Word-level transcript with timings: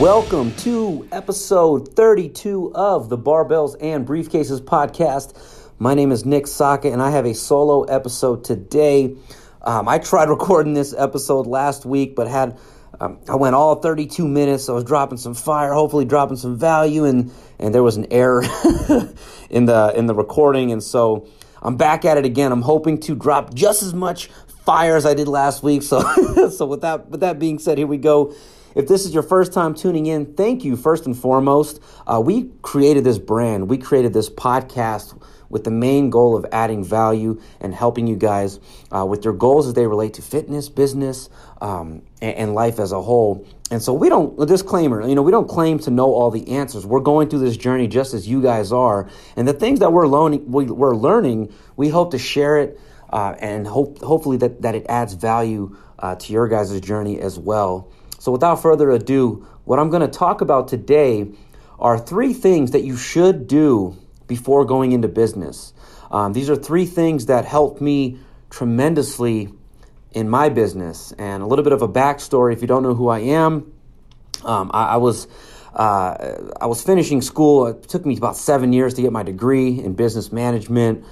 Welcome 0.00 0.54
to 0.56 1.06
episode 1.12 1.94
32 1.94 2.72
of 2.74 3.10
the 3.10 3.18
Barbells 3.18 3.76
and 3.82 4.08
Briefcases 4.08 4.58
podcast. 4.58 5.38
My 5.78 5.92
name 5.92 6.10
is 6.10 6.24
Nick 6.24 6.46
Saka, 6.46 6.90
and 6.90 7.02
I 7.02 7.10
have 7.10 7.26
a 7.26 7.34
solo 7.34 7.82
episode 7.82 8.42
today. 8.42 9.14
Um, 9.60 9.88
I 9.88 9.98
tried 9.98 10.28
recording 10.30 10.72
this 10.72 10.94
episode 10.96 11.46
last 11.46 11.84
week, 11.84 12.16
but 12.16 12.28
had 12.28 12.58
um, 12.98 13.18
I 13.28 13.36
went 13.36 13.54
all 13.54 13.74
32 13.74 14.26
minutes. 14.26 14.70
I 14.70 14.72
was 14.72 14.84
dropping 14.84 15.18
some 15.18 15.34
fire, 15.34 15.74
hopefully 15.74 16.06
dropping 16.06 16.38
some 16.38 16.56
value, 16.58 17.04
and 17.04 17.30
and 17.58 17.74
there 17.74 17.82
was 17.82 17.98
an 17.98 18.06
error 18.10 18.42
in 19.50 19.66
the 19.66 19.92
in 19.94 20.06
the 20.06 20.14
recording, 20.14 20.72
and 20.72 20.82
so 20.82 21.28
I'm 21.60 21.76
back 21.76 22.06
at 22.06 22.16
it 22.16 22.24
again. 22.24 22.52
I'm 22.52 22.62
hoping 22.62 23.00
to 23.00 23.14
drop 23.14 23.52
just 23.52 23.82
as 23.82 23.92
much 23.92 24.28
fire 24.64 24.96
as 24.96 25.04
I 25.04 25.12
did 25.12 25.28
last 25.28 25.62
week. 25.62 25.82
So 25.82 26.00
so 26.56 26.64
with 26.64 26.80
that 26.80 27.10
with 27.10 27.20
that 27.20 27.38
being 27.38 27.58
said, 27.58 27.76
here 27.76 27.86
we 27.86 27.98
go. 27.98 28.34
If 28.74 28.86
this 28.86 29.04
is 29.04 29.12
your 29.12 29.24
first 29.24 29.52
time 29.52 29.74
tuning 29.74 30.06
in, 30.06 30.34
thank 30.34 30.64
you 30.64 30.76
first 30.76 31.06
and 31.06 31.18
foremost. 31.18 31.80
Uh, 32.06 32.20
we 32.24 32.50
created 32.62 33.02
this 33.02 33.18
brand, 33.18 33.68
we 33.68 33.78
created 33.78 34.12
this 34.12 34.30
podcast 34.30 35.20
with 35.48 35.64
the 35.64 35.70
main 35.70 36.10
goal 36.10 36.36
of 36.36 36.46
adding 36.52 36.84
value 36.84 37.40
and 37.60 37.74
helping 37.74 38.06
you 38.06 38.14
guys 38.14 38.60
uh, 38.92 39.04
with 39.04 39.24
your 39.24 39.34
goals 39.34 39.66
as 39.66 39.74
they 39.74 39.86
relate 39.86 40.14
to 40.14 40.22
fitness, 40.22 40.68
business, 40.68 41.28
um, 41.60 42.02
and, 42.22 42.36
and, 42.36 42.54
life 42.54 42.78
as 42.78 42.92
a 42.92 43.02
whole. 43.02 43.44
And 43.68 43.82
so 43.82 43.92
we 43.92 44.08
don't, 44.08 44.40
a 44.40 44.46
disclaimer, 44.46 45.06
you 45.06 45.16
know, 45.16 45.22
we 45.22 45.32
don't 45.32 45.48
claim 45.48 45.80
to 45.80 45.90
know 45.90 46.14
all 46.14 46.30
the 46.30 46.52
answers. 46.52 46.86
We're 46.86 47.00
going 47.00 47.28
through 47.28 47.40
this 47.40 47.56
journey 47.56 47.88
just 47.88 48.14
as 48.14 48.28
you 48.28 48.40
guys 48.40 48.70
are. 48.70 49.10
And 49.34 49.48
the 49.48 49.52
things 49.52 49.80
that 49.80 49.92
we're 49.92 50.06
learning, 50.06 50.50
we, 50.50 50.66
are 50.66 50.94
learning, 50.94 51.52
we 51.76 51.88
hope 51.88 52.12
to 52.12 52.18
share 52.18 52.58
it 52.58 52.80
uh, 53.12 53.34
and 53.40 53.66
hope, 53.66 54.00
hopefully 54.00 54.36
that, 54.38 54.62
that 54.62 54.76
it 54.76 54.86
adds 54.88 55.14
value 55.14 55.76
uh, 55.98 56.14
to 56.14 56.32
your 56.32 56.46
guys' 56.46 56.80
journey 56.80 57.20
as 57.20 57.36
well. 57.36 57.90
So, 58.20 58.30
without 58.30 58.60
further 58.60 58.90
ado, 58.90 59.46
what 59.64 59.78
I'm 59.78 59.88
going 59.88 60.02
to 60.02 60.18
talk 60.18 60.42
about 60.42 60.68
today 60.68 61.32
are 61.78 61.98
three 61.98 62.34
things 62.34 62.72
that 62.72 62.84
you 62.84 62.98
should 62.98 63.46
do 63.46 63.96
before 64.26 64.66
going 64.66 64.92
into 64.92 65.08
business. 65.08 65.72
Um, 66.10 66.34
these 66.34 66.50
are 66.50 66.56
three 66.56 66.84
things 66.84 67.26
that 67.26 67.46
helped 67.46 67.80
me 67.80 68.18
tremendously 68.50 69.48
in 70.12 70.28
my 70.28 70.50
business. 70.50 71.12
And 71.12 71.42
a 71.42 71.46
little 71.46 71.62
bit 71.62 71.72
of 71.72 71.80
a 71.80 71.88
backstory 71.88 72.52
if 72.52 72.60
you 72.60 72.68
don't 72.68 72.82
know 72.82 72.94
who 72.94 73.08
I 73.08 73.20
am, 73.20 73.72
um, 74.44 74.70
I, 74.74 74.88
I, 74.88 74.96
was. 74.98 75.26
Uh, 75.74 76.52
I 76.60 76.66
was 76.66 76.82
finishing 76.82 77.22
school. 77.22 77.68
It 77.68 77.84
took 77.84 78.04
me 78.04 78.18
about 78.18 78.36
seven 78.36 78.74
years 78.74 78.94
to 78.94 79.02
get 79.02 79.12
my 79.12 79.22
degree 79.22 79.80
in 79.80 79.94
business 79.94 80.30
management. 80.30 81.06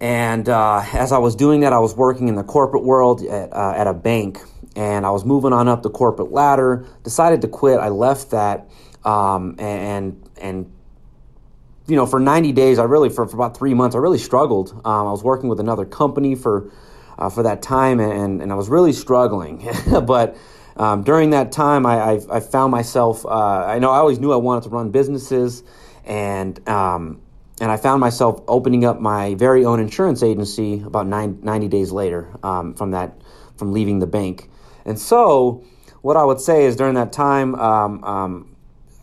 And 0.00 0.48
uh, 0.48 0.84
as 0.94 1.12
I 1.12 1.18
was 1.18 1.36
doing 1.36 1.60
that, 1.60 1.74
I 1.74 1.80
was 1.80 1.94
working 1.94 2.28
in 2.28 2.36
the 2.36 2.44
corporate 2.44 2.84
world 2.84 3.22
at, 3.22 3.52
uh, 3.52 3.74
at 3.76 3.86
a 3.86 3.92
bank 3.92 4.38
and 4.76 5.06
I 5.06 5.10
was 5.10 5.24
moving 5.24 5.52
on 5.52 5.68
up 5.68 5.82
the 5.82 5.90
corporate 5.90 6.32
ladder. 6.32 6.86
Decided 7.02 7.42
to 7.42 7.48
quit. 7.48 7.80
I 7.80 7.88
left 7.88 8.30
that, 8.30 8.68
um, 9.04 9.56
and 9.58 10.28
and 10.40 10.72
you 11.86 11.96
know, 11.96 12.06
for 12.06 12.18
90 12.18 12.52
days, 12.52 12.78
I 12.78 12.84
really 12.84 13.10
for, 13.10 13.26
for 13.26 13.36
about 13.36 13.56
three 13.56 13.74
months, 13.74 13.94
I 13.94 13.98
really 13.98 14.18
struggled. 14.18 14.72
Um, 14.72 15.06
I 15.06 15.10
was 15.10 15.22
working 15.22 15.48
with 15.48 15.60
another 15.60 15.84
company 15.84 16.34
for 16.34 16.70
uh, 17.18 17.30
for 17.30 17.42
that 17.44 17.62
time, 17.62 18.00
and 18.00 18.42
and 18.42 18.50
I 18.52 18.54
was 18.54 18.68
really 18.68 18.92
struggling. 18.92 19.68
but 20.06 20.36
um, 20.76 21.02
during 21.02 21.30
that 21.30 21.52
time, 21.52 21.86
I, 21.86 21.96
I, 21.96 22.20
I 22.30 22.40
found 22.40 22.72
myself. 22.72 23.24
Uh, 23.24 23.28
I 23.28 23.78
know 23.78 23.90
I 23.90 23.98
always 23.98 24.18
knew 24.18 24.32
I 24.32 24.36
wanted 24.36 24.64
to 24.64 24.70
run 24.70 24.90
businesses, 24.90 25.62
and 26.04 26.66
um, 26.68 27.20
and 27.60 27.70
I 27.70 27.76
found 27.76 28.00
myself 28.00 28.42
opening 28.48 28.84
up 28.84 29.00
my 29.00 29.34
very 29.34 29.64
own 29.64 29.78
insurance 29.78 30.22
agency 30.22 30.82
about 30.84 31.06
nine, 31.06 31.38
90 31.42 31.68
days 31.68 31.92
later 31.92 32.28
um, 32.42 32.74
from 32.74 32.92
that 32.92 33.20
from 33.56 33.72
leaving 33.72 34.00
the 34.00 34.06
bank. 34.06 34.50
And 34.84 34.98
so, 34.98 35.64
what 36.02 36.16
I 36.16 36.24
would 36.24 36.40
say 36.40 36.64
is 36.64 36.76
during 36.76 36.94
that 36.94 37.12
time, 37.12 37.54
um, 37.54 38.04
um, 38.04 38.56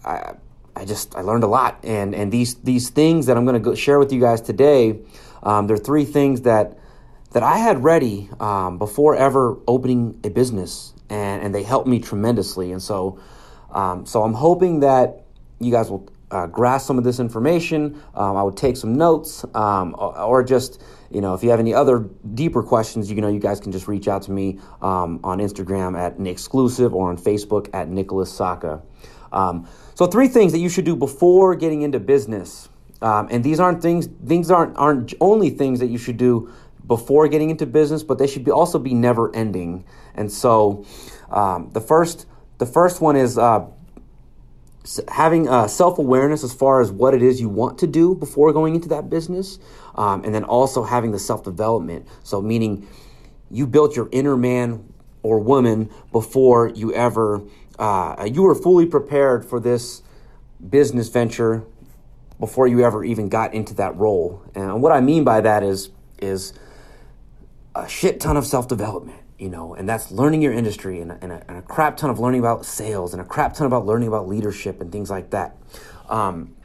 I, 0.05 0.33
I 0.75 0.85
just 0.85 1.15
I 1.15 1.21
learned 1.21 1.43
a 1.43 1.47
lot, 1.47 1.79
and 1.83 2.13
and 2.15 2.31
these 2.31 2.55
these 2.55 2.89
things 2.89 3.25
that 3.25 3.37
I'm 3.37 3.45
going 3.45 3.61
to 3.61 3.75
share 3.75 3.99
with 3.99 4.11
you 4.11 4.19
guys 4.19 4.41
today, 4.41 4.99
um, 5.43 5.67
there 5.67 5.75
are 5.75 5.79
three 5.79 6.05
things 6.05 6.41
that 6.41 6.77
that 7.31 7.43
I 7.43 7.57
had 7.57 7.83
ready 7.83 8.29
um, 8.39 8.77
before 8.77 9.15
ever 9.15 9.57
opening 9.67 10.19
a 10.23 10.29
business, 10.29 10.93
and 11.09 11.43
and 11.43 11.55
they 11.55 11.63
helped 11.63 11.87
me 11.87 11.99
tremendously. 11.99 12.71
And 12.71 12.81
so, 12.81 13.19
um, 13.71 14.05
so 14.05 14.23
I'm 14.23 14.33
hoping 14.33 14.81
that 14.81 15.25
you 15.59 15.71
guys 15.71 15.89
will 15.89 16.07
uh, 16.31 16.47
grasp 16.47 16.87
some 16.87 16.97
of 16.97 17.03
this 17.03 17.19
information. 17.19 18.01
Um, 18.15 18.37
I 18.37 18.43
would 18.43 18.57
take 18.57 18.77
some 18.77 18.93
notes, 18.93 19.45
um, 19.53 19.95
or, 19.97 20.17
or, 20.17 20.43
just 20.43 20.81
you 21.11 21.21
know, 21.21 21.33
if 21.33 21.43
you 21.43 21.49
have 21.49 21.59
any 21.59 21.73
other 21.73 22.09
deeper 22.33 22.63
questions, 22.63 23.11
you 23.11 23.19
know, 23.21 23.27
you 23.27 23.39
guys 23.39 23.59
can 23.59 23.71
just 23.71 23.87
reach 23.87 24.07
out 24.07 24.23
to 24.23 24.31
me 24.31 24.59
um, 24.81 25.19
on 25.23 25.39
Instagram 25.39 25.97
at 25.99 26.25
Exclusive 26.25 26.95
or 26.95 27.09
on 27.09 27.17
Facebook 27.17 27.69
at 27.73 27.89
Nicholas 27.89 28.31
Saka. 28.31 28.81
Um, 29.31 29.67
so, 29.93 30.07
three 30.07 30.27
things 30.27 30.53
that 30.53 30.59
you 30.59 30.69
should 30.69 30.85
do 30.85 30.95
before 30.95 31.55
getting 31.55 31.81
into 31.81 31.99
business, 31.99 32.69
um, 33.01 33.27
and 33.29 33.43
these 33.43 33.59
aren't 33.59 33.81
things; 33.81 34.07
things 34.25 34.49
aren't 34.49 34.77
aren't 34.77 35.13
only 35.19 35.49
things 35.49 35.79
that 35.79 35.87
you 35.87 35.97
should 35.97 36.17
do 36.17 36.51
before 36.87 37.27
getting 37.27 37.49
into 37.49 37.65
business, 37.65 38.03
but 38.03 38.17
they 38.17 38.27
should 38.27 38.43
be 38.43 38.51
also 38.51 38.79
be 38.79 38.93
never 38.93 39.33
ending. 39.35 39.85
And 40.15 40.31
so, 40.31 40.85
um, 41.29 41.69
the 41.71 41.81
first 41.81 42.25
the 42.57 42.65
first 42.65 43.01
one 43.01 43.15
is 43.15 43.37
uh, 43.37 43.65
having 45.07 45.47
uh, 45.47 45.67
self 45.67 45.97
awareness 45.99 46.43
as 46.43 46.53
far 46.53 46.81
as 46.81 46.91
what 46.91 47.13
it 47.13 47.21
is 47.21 47.39
you 47.39 47.49
want 47.49 47.79
to 47.79 47.87
do 47.87 48.15
before 48.15 48.51
going 48.53 48.75
into 48.75 48.89
that 48.89 49.09
business, 49.09 49.59
um, 49.95 50.23
and 50.23 50.33
then 50.33 50.43
also 50.43 50.83
having 50.83 51.11
the 51.11 51.19
self 51.19 51.43
development. 51.43 52.07
So, 52.23 52.41
meaning 52.41 52.87
you 53.49 53.67
built 53.67 53.95
your 53.95 54.09
inner 54.11 54.37
man 54.37 54.91
or 55.23 55.39
woman 55.39 55.89
before 56.11 56.69
you 56.69 56.93
ever 56.93 57.41
uh, 57.81 58.29
you 58.31 58.43
were 58.43 58.55
fully 58.55 58.85
prepared 58.85 59.43
for 59.43 59.59
this 59.59 60.03
business 60.69 61.09
venture 61.09 61.63
before 62.39 62.67
you 62.67 62.83
ever 62.83 63.03
even 63.03 63.27
got 63.27 63.53
into 63.53 63.73
that 63.73 63.95
role. 63.97 64.43
And 64.53 64.81
what 64.81 64.91
I 64.91 65.01
mean 65.01 65.23
by 65.23 65.41
that 65.41 65.63
is 65.63 65.89
is 66.19 66.53
a 67.73 67.87
shit 67.87 68.19
ton 68.19 68.37
of 68.37 68.45
self 68.45 68.67
development 68.67 69.19
you 69.41 69.49
know, 69.49 69.73
and 69.73 69.89
that's 69.89 70.11
learning 70.11 70.43
your 70.43 70.53
industry 70.53 71.01
and, 71.01 71.11
and, 71.19 71.31
a, 71.31 71.43
and, 71.47 71.57
a, 71.57 71.63
crap 71.63 71.97
ton 71.97 72.11
of 72.11 72.19
learning 72.19 72.39
about 72.39 72.63
sales 72.63 73.11
and 73.11 73.19
a 73.19 73.25
crap 73.25 73.55
ton 73.55 73.65
about 73.65 73.87
learning 73.87 74.07
about 74.07 74.27
leadership 74.27 74.79
and 74.81 74.91
things 74.91 75.09
like 75.09 75.31
that. 75.31 75.57
Um, 76.09 76.55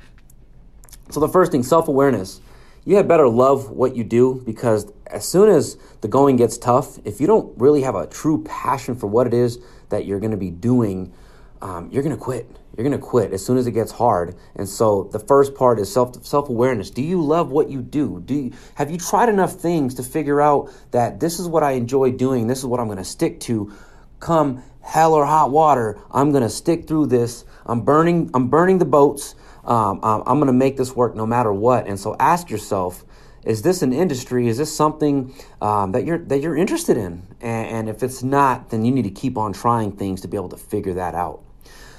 so 1.09 1.19
the 1.19 1.29
first 1.29 1.51
thing, 1.51 1.63
self 1.63 1.89
awareness. 1.89 2.43
You 2.85 2.95
had 2.95 3.09
better 3.09 3.29
love 3.29 3.71
what 3.71 3.97
you 3.97 4.05
do 4.05 4.43
because 4.47 4.93
as 5.09 5.27
soon 5.27 5.49
as 5.49 5.77
the 6.03 6.09
going 6.09 6.37
gets 6.37 6.57
tough, 6.57 6.99
if 7.05 7.21
you 7.21 7.27
don't 7.27 7.59
really 7.59 7.83
have 7.83 7.97
a 7.97 8.07
true 8.07 8.45
passion 8.45 8.95
for 8.95 9.09
what 9.09 9.27
it 9.27 9.35
is 9.35 9.59
that 9.89 10.07
you're 10.07 10.21
going 10.21 10.31
to 10.31 10.37
be 10.37 10.51
doing, 10.51 11.13
um, 11.62 11.89
you're 11.91 12.03
to 12.17 12.21
quit 12.21 12.49
you're 12.77 12.84
to 12.91 12.99
quit 12.99 13.33
as 13.33 13.44
soon 13.44 13.56
as 13.56 13.67
it 13.67 13.72
gets 13.72 13.91
hard. 13.91 14.37
And 14.55 14.69
so 14.69 15.09
the 15.11 15.19
first 15.19 15.55
part 15.55 15.78
is 15.78 15.91
self 15.91 16.25
self 16.27 16.49
awareness. 16.49 16.91
Do 16.91 17.03
you 17.03 17.22
love 17.22 17.50
what 17.50 17.71
you 17.71 17.81
do? 17.81 18.22
Do 18.25 18.34
you, 18.34 18.53
have 18.75 18.91
you 18.91 18.99
tried 18.99 19.28
enough 19.28 19.55
things 19.55 19.95
to 19.95 20.03
figure 20.03 20.41
out 20.41 20.71
that 20.91 21.19
this 21.19 21.39
is 21.39 21.49
what 21.49 21.62
I 21.62 21.72
enjoy 21.72 22.12
doing? 22.12 22.47
This 22.47 22.59
is 22.59 22.66
what 22.66 22.78
I'm 22.78 22.87
to 22.99 23.05
stick 23.05 23.41
to. 23.41 23.72
Come 24.21 24.62
hell 24.83 25.15
or 25.15 25.27
hot 25.27 25.50
water, 25.50 25.99
I'm 26.11 26.31
to 26.43 26.50
stick 26.50 26.87
through 26.87 27.06
this. 27.06 27.45
I'm 27.65 27.81
burning. 27.81 28.31
I'm 28.34 28.49
burning 28.49 28.78
the 28.78 28.84
boats. 28.84 29.34
Um, 29.65 29.99
I'm, 30.03 30.22
to 30.47 30.53
make 30.53 30.77
this 30.77 30.95
work 30.95 31.16
no 31.16 31.27
matter 31.27 31.53
what. 31.53 31.89
And 31.89 31.99
so 31.99 32.15
ask 32.21 32.50
yourself. 32.50 33.05
Is 33.43 33.62
this 33.62 33.83
an 33.83 33.93
industry? 33.93 34.49
Is 34.49 34.59
this 34.59 34.75
something 34.75 35.33
um, 35.61 35.93
that 35.93 36.05
you're 36.05 36.19
that 36.19 36.41
you're 36.41 36.56
interested 36.56 36.97
in? 36.97 37.22
And, 37.41 37.69
and 37.69 37.89
if 37.89 38.03
it's 38.03 38.22
not, 38.22 38.71
then 38.71 38.84
you 38.84 38.91
need 38.93 39.05
to 39.05 39.11
keep 39.11 39.39
on 39.39 39.53
trying 39.53 39.93
things 39.93 40.21
to 40.22 40.28
be 40.28 40.37
able 40.37 40.49
to 40.49 40.56
figure 40.56 40.95
that 40.95 41.15
out 41.15 41.46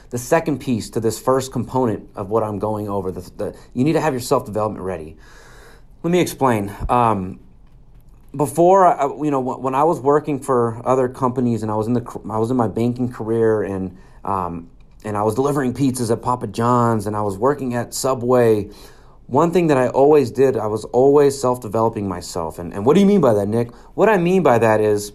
the 0.10 0.18
second 0.18 0.60
piece 0.60 0.90
to 0.92 1.00
this 1.00 1.20
first 1.20 1.52
component 1.52 2.10
of 2.16 2.30
what 2.30 2.44
I'm 2.44 2.60
going 2.60 2.88
over. 2.88 3.12
The, 3.12 3.22
the 3.38 3.58
you 3.74 3.84
need 3.84 3.94
to 3.94 4.02
have 4.02 4.14
your 4.14 4.22
self 4.22 4.46
development 4.46 4.84
ready. 4.84 5.18
Let 6.04 6.12
me 6.12 6.20
explain. 6.20 6.74
Um, 6.90 7.40
before, 8.36 8.86
I, 8.86 9.06
you 9.24 9.32
know, 9.32 9.40
when 9.40 9.74
I 9.74 9.84
was 9.84 10.00
working 10.00 10.40
for 10.40 10.86
other 10.88 11.10
companies 11.10 11.64
and 11.64 11.72
I 11.72 11.76
was 11.76 11.88
in 11.88 11.94
the 11.94 12.22
I 12.30 12.38
was 12.38 12.52
in 12.52 12.58
my 12.58 12.68
banking 12.68 13.12
career 13.12 13.64
and 13.64 13.98
um, 14.24 14.70
and 15.04 15.18
I 15.18 15.24
was 15.24 15.36
delivering 15.36 15.74
pizzas 15.74 16.12
at 16.12 16.22
Papa 16.22 16.48
John's 16.48 17.08
and 17.08 17.16
I 17.16 17.22
was 17.22 17.38
working 17.38 17.74
at 17.76 17.94
Subway. 17.94 18.70
One 19.26 19.52
thing 19.52 19.68
that 19.68 19.78
I 19.78 19.90
always 19.90 20.32
did, 20.32 20.56
I 20.56 20.68
was 20.68 20.86
always 20.86 21.40
self 21.40 21.62
developing 21.62 22.08
myself. 22.08 22.60
And, 22.60 22.74
and 22.74 22.86
what 22.86 22.94
do 22.94 23.02
you 23.02 23.06
mean 23.06 23.22
by 23.22 23.34
that, 23.34 23.48
Nick? 23.48 23.74
What 23.96 24.08
I 24.08 24.18
mean 24.18 24.44
by 24.44 24.60
that 24.60 24.80
is 24.82 25.12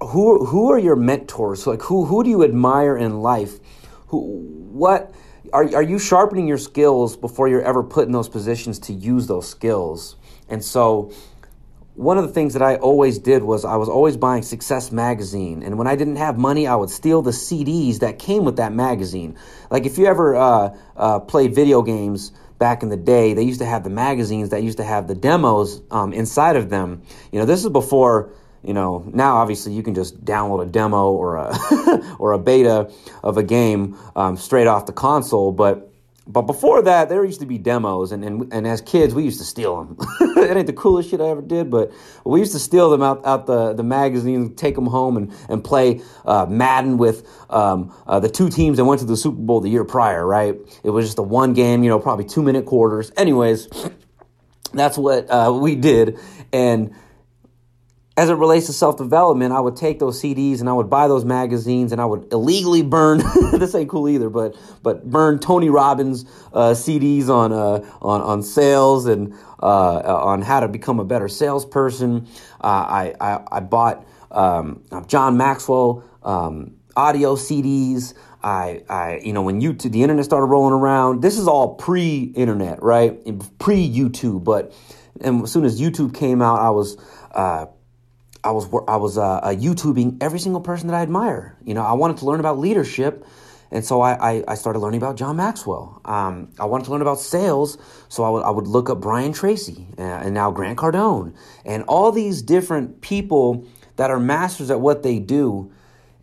who 0.00 0.44
who 0.44 0.70
are 0.70 0.78
your 0.78 0.96
mentors? 0.96 1.66
Like 1.66 1.82
who 1.82 2.04
who 2.04 2.24
do 2.24 2.30
you 2.30 2.44
admire 2.44 2.96
in 2.96 3.20
life? 3.20 3.58
Who 4.08 4.18
what 4.72 5.14
are 5.52 5.64
are 5.74 5.82
you 5.82 5.98
sharpening 5.98 6.46
your 6.46 6.58
skills 6.58 7.16
before 7.16 7.48
you're 7.48 7.62
ever 7.62 7.82
put 7.82 8.06
in 8.06 8.12
those 8.12 8.28
positions 8.28 8.78
to 8.80 8.92
use 8.92 9.26
those 9.26 9.48
skills? 9.48 10.16
And 10.48 10.64
so 10.64 11.12
one 11.94 12.18
of 12.18 12.26
the 12.26 12.32
things 12.32 12.52
that 12.52 12.62
I 12.62 12.76
always 12.76 13.18
did 13.18 13.42
was 13.42 13.64
I 13.64 13.76
was 13.76 13.88
always 13.88 14.18
buying 14.18 14.42
Success 14.42 14.92
magazine, 14.92 15.62
and 15.62 15.78
when 15.78 15.86
I 15.86 15.96
didn't 15.96 16.16
have 16.16 16.36
money, 16.36 16.66
I 16.66 16.74
would 16.76 16.90
steal 16.90 17.22
the 17.22 17.30
CDs 17.30 18.00
that 18.00 18.18
came 18.18 18.44
with 18.44 18.56
that 18.56 18.72
magazine. 18.72 19.36
Like 19.70 19.86
if 19.86 19.96
you 19.96 20.06
ever 20.06 20.36
uh, 20.36 20.76
uh, 20.94 21.20
played 21.20 21.54
video 21.54 21.82
games 21.82 22.32
back 22.58 22.82
in 22.82 22.90
the 22.90 22.96
day, 22.96 23.34
they 23.34 23.42
used 23.42 23.60
to 23.60 23.66
have 23.66 23.82
the 23.82 23.90
magazines 23.90 24.50
that 24.50 24.62
used 24.62 24.76
to 24.78 24.84
have 24.84 25.08
the 25.08 25.14
demos 25.14 25.82
um, 25.90 26.12
inside 26.12 26.56
of 26.56 26.68
them. 26.68 27.02
You 27.32 27.38
know, 27.38 27.46
this 27.46 27.64
is 27.64 27.70
before 27.70 28.30
you 28.66 28.74
know, 28.74 29.08
now 29.14 29.36
obviously 29.36 29.72
you 29.72 29.82
can 29.82 29.94
just 29.94 30.24
download 30.24 30.62
a 30.62 30.66
demo 30.66 31.12
or 31.12 31.36
a 31.36 31.56
or 32.18 32.32
a 32.32 32.38
beta 32.38 32.90
of 33.22 33.36
a 33.36 33.42
game 33.42 33.96
um, 34.16 34.36
straight 34.36 34.66
off 34.66 34.86
the 34.86 34.92
console. 34.92 35.52
But 35.52 35.92
but 36.28 36.42
before 36.42 36.82
that, 36.82 37.08
there 37.08 37.24
used 37.24 37.38
to 37.38 37.46
be 37.46 37.58
demos, 37.58 38.10
and 38.10 38.24
and, 38.24 38.52
and 38.52 38.66
as 38.66 38.80
kids, 38.80 39.14
we 39.14 39.22
used 39.22 39.38
to 39.38 39.44
steal 39.44 39.84
them. 39.84 39.96
it 40.36 40.56
ain't 40.56 40.66
the 40.66 40.72
coolest 40.72 41.10
shit 41.10 41.20
I 41.20 41.28
ever 41.28 41.42
did, 41.42 41.70
but 41.70 41.92
we 42.24 42.40
used 42.40 42.52
to 42.52 42.58
steal 42.58 42.90
them 42.90 43.02
out, 43.02 43.24
out 43.24 43.46
the, 43.46 43.72
the 43.72 43.84
magazine, 43.84 44.56
take 44.56 44.74
them 44.74 44.86
home, 44.86 45.16
and 45.16 45.32
and 45.48 45.62
play 45.62 46.00
uh, 46.24 46.46
Madden 46.46 46.98
with 46.98 47.28
um, 47.48 47.94
uh, 48.08 48.18
the 48.18 48.28
two 48.28 48.48
teams 48.48 48.78
that 48.78 48.84
went 48.84 49.00
to 49.00 49.06
the 49.06 49.16
Super 49.16 49.40
Bowl 49.40 49.60
the 49.60 49.70
year 49.70 49.84
prior. 49.84 50.26
Right? 50.26 50.56
It 50.82 50.90
was 50.90 51.06
just 51.06 51.20
a 51.20 51.22
one 51.22 51.54
game, 51.54 51.84
you 51.84 51.90
know, 51.90 52.00
probably 52.00 52.24
two 52.24 52.42
minute 52.42 52.66
quarters. 52.66 53.12
Anyways, 53.16 53.68
that's 54.74 54.98
what 54.98 55.30
uh, 55.30 55.56
we 55.56 55.76
did, 55.76 56.18
and 56.52 56.92
as 58.16 58.30
it 58.30 58.34
relates 58.34 58.66
to 58.66 58.72
self 58.72 58.96
development, 58.96 59.52
I 59.52 59.60
would 59.60 59.76
take 59.76 59.98
those 59.98 60.20
CDs 60.20 60.60
and 60.60 60.68
I 60.68 60.72
would 60.72 60.88
buy 60.88 61.06
those 61.06 61.24
magazines 61.24 61.92
and 61.92 62.00
I 62.00 62.06
would 62.06 62.32
illegally 62.32 62.82
burn. 62.82 63.18
this 63.52 63.74
ain't 63.74 63.90
cool 63.90 64.08
either, 64.08 64.30
but 64.30 64.56
but 64.82 65.08
burn 65.08 65.38
Tony 65.38 65.68
Robbins 65.68 66.24
uh, 66.52 66.70
CDs 66.70 67.28
on 67.28 67.52
uh, 67.52 67.86
on 68.00 68.22
on 68.22 68.42
sales 68.42 69.06
and 69.06 69.34
uh, 69.62 69.98
on 70.22 70.42
how 70.42 70.60
to 70.60 70.68
become 70.68 70.98
a 70.98 71.04
better 71.04 71.28
salesperson. 71.28 72.26
Uh, 72.60 72.66
I, 72.66 73.14
I, 73.20 73.44
I 73.52 73.60
bought 73.60 74.06
um, 74.30 74.82
John 75.06 75.36
Maxwell 75.36 76.04
um, 76.22 76.76
audio 76.96 77.36
CDs. 77.36 78.14
I, 78.42 78.82
I, 78.88 79.20
you 79.24 79.32
know, 79.32 79.42
when 79.42 79.60
YouTube, 79.60 79.90
the 79.90 80.02
internet 80.02 80.24
started 80.24 80.46
rolling 80.46 80.72
around. 80.72 81.20
This 81.20 81.36
is 81.36 81.48
all 81.48 81.74
pre-internet, 81.74 82.80
right? 82.80 83.18
Pre-YouTube, 83.58 84.44
but 84.44 84.72
and 85.20 85.42
as 85.42 85.52
soon 85.52 85.64
as 85.64 85.80
YouTube 85.80 86.14
came 86.14 86.42
out, 86.42 86.60
I 86.60 86.70
was 86.70 86.96
uh, 87.32 87.66
I 88.46 88.52
was 88.52 88.68
I 88.86 88.96
was 88.96 89.18
uh, 89.18 89.38
uh, 89.38 89.48
YouTubing 89.48 90.18
every 90.22 90.38
single 90.38 90.60
person 90.60 90.86
that 90.86 90.94
I 90.94 91.02
admire. 91.02 91.56
You 91.64 91.74
know, 91.74 91.82
I 91.82 91.94
wanted 91.94 92.18
to 92.18 92.26
learn 92.26 92.38
about 92.38 92.58
leadership, 92.58 93.26
and 93.72 93.84
so 93.84 94.00
I, 94.00 94.34
I, 94.34 94.44
I 94.46 94.54
started 94.54 94.78
learning 94.78 95.02
about 95.02 95.16
John 95.16 95.36
Maxwell. 95.36 96.00
Um, 96.04 96.52
I 96.60 96.64
wanted 96.66 96.84
to 96.84 96.92
learn 96.92 97.02
about 97.02 97.18
sales, 97.18 97.76
so 98.08 98.22
I 98.22 98.30
would 98.30 98.44
I 98.44 98.50
would 98.50 98.68
look 98.68 98.88
up 98.88 99.00
Brian 99.00 99.32
Tracy 99.32 99.88
uh, 99.98 100.02
and 100.02 100.32
now 100.32 100.52
Grant 100.52 100.78
Cardone 100.78 101.34
and 101.64 101.82
all 101.88 102.12
these 102.12 102.40
different 102.40 103.00
people 103.00 103.66
that 103.96 104.12
are 104.12 104.20
masters 104.20 104.70
at 104.70 104.80
what 104.80 105.02
they 105.02 105.18
do, 105.18 105.72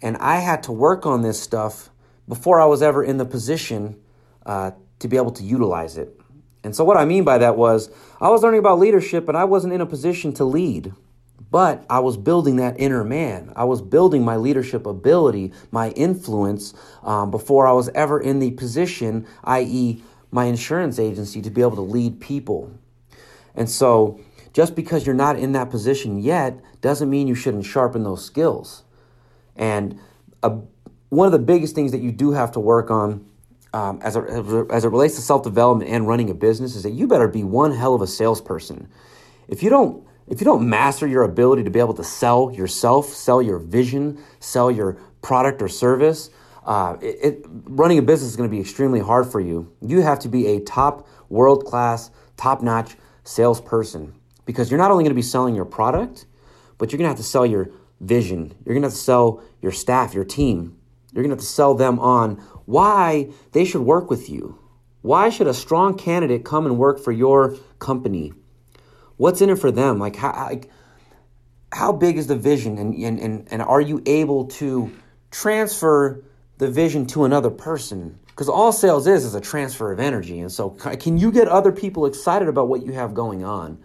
and 0.02 0.16
I 0.18 0.38
had 0.40 0.64
to 0.64 0.72
work 0.72 1.06
on 1.06 1.24
this 1.24 1.42
stuff 1.42 1.90
before 2.30 2.62
I 2.62 2.66
was 2.66 2.82
ever 2.82 3.04
in 3.04 3.18
the 3.18 3.26
position 3.26 4.00
uh, 4.46 4.72
to 5.00 5.10
be 5.10 5.18
able 5.18 5.32
to 5.32 5.44
utilize 5.44 5.98
it. 5.98 6.18
And 6.64 6.74
so 6.74 6.86
what 6.86 6.96
I 6.96 7.04
mean 7.04 7.26
by 7.26 7.38
that 7.40 7.58
was 7.58 7.92
I 8.22 8.30
was 8.30 8.44
learning 8.44 8.60
about 8.60 8.80
leadership, 8.80 9.26
but 9.26 9.36
I 9.36 9.44
wasn't 9.44 9.74
in 9.74 9.82
a 9.82 9.86
position 9.86 10.32
to 10.36 10.46
lead. 10.46 10.94
But 11.54 11.86
I 11.88 12.00
was 12.00 12.18
building 12.18 12.56
that 12.56 12.80
inner 12.80 13.04
man. 13.04 13.54
I 13.56 13.66
was 13.66 13.80
building 13.80 14.26
my 14.26 14.38
leadership 14.38 14.88
ability, 14.88 15.54
my 15.70 15.92
influence, 15.92 16.74
um, 17.04 17.30
before 17.30 17.68
I 17.68 17.74
was 17.74 17.90
ever 17.90 18.20
in 18.20 18.40
the 18.40 18.50
position, 18.50 19.28
i.e., 19.44 20.02
my 20.32 20.46
insurance 20.46 20.98
agency, 20.98 21.44
to 21.44 21.52
be 21.52 21.62
able 21.62 21.76
to 21.76 21.82
lead 21.82 22.20
people. 22.20 22.72
And 23.54 23.70
so, 23.70 24.20
just 24.52 24.76
because 24.76 25.06
you're 25.06 25.14
not 25.14 25.38
in 25.38 25.52
that 25.52 25.70
position 25.70 26.18
yet 26.18 26.60
doesn't 26.82 27.08
mean 27.08 27.28
you 27.28 27.36
shouldn't 27.36 27.66
sharpen 27.66 28.04
those 28.04 28.26
skills. 28.26 28.82
And 29.56 30.00
a, 30.42 30.58
one 31.10 31.28
of 31.28 31.34
the 31.34 31.38
biggest 31.38 31.76
things 31.76 31.92
that 31.92 32.02
you 32.02 32.12
do 32.12 32.32
have 32.32 32.52
to 32.54 32.60
work 32.60 32.90
on 32.90 33.30
um, 33.74 34.00
as, 34.02 34.16
a, 34.16 34.66
as 34.72 34.86
it 34.86 34.90
relates 34.90 35.18
to 35.18 35.22
self 35.22 35.44
development 35.44 35.92
and 35.92 36.08
running 36.08 36.32
a 36.32 36.34
business 36.34 36.76
is 36.76 36.82
that 36.82 36.94
you 36.94 37.08
better 37.08 37.28
be 37.28 37.44
one 37.44 37.74
hell 37.74 37.94
of 37.94 38.02
a 38.02 38.08
salesperson. 38.08 38.90
If 39.48 39.62
you 39.62 39.70
don't 39.70 40.04
if 40.28 40.40
you 40.40 40.46
don't 40.46 40.68
master 40.68 41.06
your 41.06 41.24
ability 41.24 41.64
to 41.64 41.70
be 41.70 41.80
able 41.80 41.94
to 41.96 42.04
sell 42.04 42.52
yourself, 42.52 43.08
sell 43.08 43.42
your 43.42 43.60
vision, 43.60 44.24
sell 44.40 44.72
your 44.72 44.94
product 45.22 45.62
or 45.62 45.68
service, 45.68 46.30
uh, 46.66 46.96
it, 47.02 47.18
it, 47.22 47.46
running 47.66 47.98
a 47.98 48.02
business 48.02 48.32
is 48.32 48.36
going 48.38 48.50
to 48.50 48.54
be 48.54 48.62
extremely 48.62 49.00
hard 49.00 49.30
for 49.30 49.40
you. 49.40 49.72
You 49.82 50.02
have 50.02 50.20
to 50.20 50.30
be 50.30 50.48
a 50.48 50.60
top, 50.62 51.08
world 51.30 51.66
class, 51.66 52.10
top 52.38 52.62
notch 52.62 52.96
salesperson 53.24 54.14
because 54.46 54.70
you're 54.70 54.78
not 54.78 54.92
only 54.92 55.04
going 55.04 55.12
to 55.12 55.16
be 55.16 55.22
selling 55.22 55.56
your 55.56 55.66
product, 55.66 56.26
but 56.78 56.92
you're 56.92 56.98
going 56.98 57.06
to 57.06 57.10
have 57.10 57.18
to 57.18 57.24
sell 57.24 57.46
your 57.46 57.70
vision. 58.00 58.54
You're 58.66 58.76
going 58.76 58.82
to 58.84 58.88
have 58.88 58.94
to 58.94 58.98
sell 58.98 59.44
your 59.62 59.72
staff, 59.72 60.14
your 60.14 60.26
team. 60.26 60.78
You're 61.12 61.24
going 61.24 61.30
to 61.30 61.36
have 61.36 61.44
to 61.44 61.46
sell 61.46 61.76
them 61.76 62.00
on 62.00 62.36
why 62.66 63.30
they 63.52 63.66
should 63.66 63.82
work 63.82 64.10
with 64.10 64.30
you. 64.30 64.60
Why 65.02 65.30
should 65.30 65.48
a 65.48 65.54
strong 65.54 65.98
candidate 65.98 66.46
come 66.46 66.66
and 66.66 66.78
work 66.78 67.00
for 67.00 67.12
your 67.12 67.58
company? 67.80 68.34
What's 69.18 69.42
in 69.42 69.50
it 69.50 69.60
for 69.60 69.72
them? 69.72 70.00
Like 70.00 70.16
how 70.16 70.32
like, 70.32 70.70
how 71.72 71.92
big 71.92 72.18
is 72.18 72.28
the 72.28 72.36
vision, 72.36 72.78
and 72.78 72.94
and 72.96 73.20
and, 73.20 73.48
and 73.52 73.62
are 73.62 73.82
you 73.82 74.02
able 74.06 74.46
to 74.46 74.92
transfer 75.32 76.24
the 76.58 76.70
vision 76.70 77.06
to 77.08 77.26
another 77.26 77.50
person? 77.50 78.20
Because 78.28 78.50
all 78.50 78.72
sales 78.72 79.08
is 79.08 79.26
is 79.26 79.36
a 79.36 79.42
transfer 79.42 79.92
of 79.92 80.00
energy, 80.00 80.40
and 80.40 80.52
so 80.52 80.72
can 80.72 81.18
you 81.18 81.32
get 81.32 81.48
other 81.48 81.72
people 81.72 82.06
excited 82.06 82.48
about 82.48 82.68
what 82.68 82.86
you 82.86 82.94
have 82.94 83.14
going 83.14 83.44
on? 83.44 83.78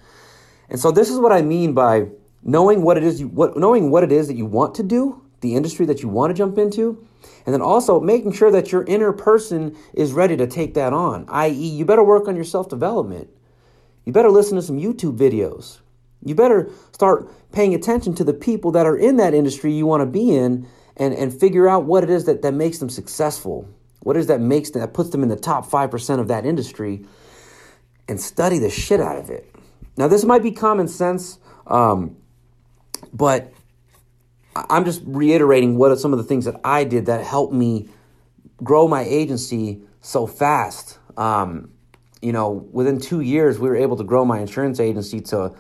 And 0.69 0.79
so 0.79 0.91
this 0.91 1.11
is 1.11 1.19
what 1.19 1.33
I 1.33 1.43
mean 1.43 1.75
by 1.75 2.09
knowing 2.43 2.83
what 2.83 2.97
it 2.97 3.03
is 3.03 3.21
you 3.21 3.29
what 3.29 3.57
knowing 3.57 3.91
what 3.91 4.05
it 4.05 4.13
is 4.13 4.29
that 4.29 4.37
you 4.37 4.47
want 4.47 4.75
to 4.77 4.83
do, 4.83 5.23
the 5.41 5.55
industry 5.55 5.87
that 5.87 6.03
you 6.03 6.09
want 6.09 6.31
to 6.31 6.35
jump 6.35 6.59
into, 6.59 7.07
and 7.47 7.55
then 7.55 7.63
also 7.63 8.01
making 8.01 8.33
sure 8.33 8.51
that 8.51 8.73
your 8.73 8.85
inner 8.85 9.13
person 9.13 9.77
is 9.95 10.13
ready 10.13 10.37
to 10.37 10.47
take 10.47 10.75
that 10.75 10.93
on. 10.93 11.25
I.e., 11.29 11.53
you 11.53 11.85
better 11.85 12.05
work 12.05 12.29
on 12.29 12.37
your 12.37 12.45
self 12.45 12.69
development. 12.69 13.29
You 14.09 14.15
better 14.15 14.31
listen 14.31 14.57
to 14.57 14.63
some 14.63 14.79
YouTube 14.79 15.19
videos. 15.19 15.81
You 16.25 16.35
better 16.35 16.71
start 16.93 17.31
paying 17.53 17.75
attention 17.75 18.15
to 18.15 18.25
the 18.25 18.33
people 18.33 18.73
that 18.73 18.87
are 18.87 18.97
in 18.97 19.19
that 19.19 19.35
industry 19.35 19.75
you 19.75 19.85
want 19.85 20.01
to 20.01 20.07
be 20.07 20.35
in 20.35 20.67
and, 20.97 21.13
and 21.13 21.31
figure 21.31 21.69
out 21.69 21.85
what 21.85 22.05
it 22.05 22.09
is 22.09 22.25
that, 22.25 22.41
that 22.41 22.55
makes 22.55 22.79
them 22.79 22.89
successful. 22.89 23.69
What 24.01 24.17
is 24.17 24.29
that 24.29 24.41
makes 24.41 24.71
them, 24.71 24.81
that 24.81 24.95
puts 24.95 25.11
them 25.11 25.23
in 25.23 25.29
the 25.29 25.37
top 25.37 25.67
5% 25.67 26.21
of 26.21 26.29
that 26.29 26.47
industry 26.47 27.05
and 28.09 28.19
study 28.19 28.59
the 28.59 28.71
shit 28.71 28.99
out 28.99 29.19
of 29.19 29.29
it. 29.29 29.55
Now, 29.99 30.09
this 30.09 30.25
might 30.25 30.43
be 30.43 30.53
common 30.53 30.89
sense, 30.89 31.39
um, 31.67 32.17
but 33.13 33.53
I'm 34.55 34.87
just 34.87 35.03
reiterating 35.05 35.77
what 35.77 35.91
are 35.91 35.97
some 35.97 36.15
of 36.15 36.19
the 36.19 36.25
things 36.25 36.47
that 36.47 36.59
I 36.65 36.85
did 36.85 37.05
that 37.07 37.27
helped 37.27 37.53
me 37.53 37.91
grow 38.65 38.89
my 38.89 39.03
agency 39.03 39.83
so 40.01 40.27
fast. 40.27 40.99
Um, 41.19 41.73
you 42.23 42.33
know, 42.33 42.51
within 42.51 43.01
two 43.01 43.21
years, 43.21 43.59
we 43.59 43.69
were 43.69 43.77
able 43.77 43.97
to 43.97 44.05
grow 44.05 44.25
my 44.25 44.41
insurance 44.41 44.81
agency 44.81 45.21
to 45.21 45.55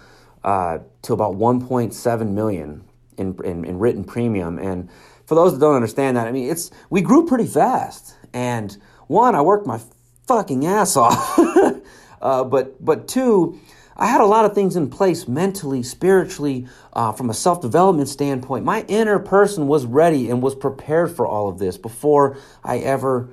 uh, 0.44 0.78
to 1.02 1.12
about 1.12 1.34
1.7 1.34 2.30
million 2.30 2.84
in, 3.16 3.36
in, 3.44 3.64
in 3.64 3.78
written 3.78 4.04
premium. 4.04 4.58
And 4.58 4.88
for 5.26 5.34
those 5.34 5.52
that 5.52 5.60
don't 5.60 5.74
understand 5.74 6.16
that, 6.16 6.26
I 6.26 6.32
mean, 6.32 6.50
it's 6.50 6.70
we 6.90 7.02
grew 7.02 7.26
pretty 7.26 7.46
fast. 7.46 8.14
And 8.32 8.76
one, 9.08 9.34
I 9.34 9.42
worked 9.42 9.66
my 9.66 9.80
fucking 10.26 10.66
ass 10.66 10.96
off. 10.96 11.38
uh, 12.22 12.44
but 12.44 12.82
but 12.84 13.08
two, 13.08 13.60
I 13.96 14.06
had 14.06 14.20
a 14.20 14.26
lot 14.26 14.44
of 14.44 14.54
things 14.54 14.76
in 14.76 14.90
place 14.90 15.26
mentally, 15.26 15.82
spiritually, 15.82 16.68
uh, 16.92 17.12
from 17.12 17.30
a 17.30 17.34
self 17.34 17.60
development 17.60 18.08
standpoint. 18.08 18.64
My 18.64 18.84
inner 18.88 19.18
person 19.18 19.66
was 19.66 19.86
ready 19.86 20.30
and 20.30 20.40
was 20.40 20.54
prepared 20.54 21.10
for 21.14 21.26
all 21.26 21.48
of 21.48 21.58
this 21.58 21.76
before 21.76 22.38
I 22.62 22.78
ever 22.78 23.28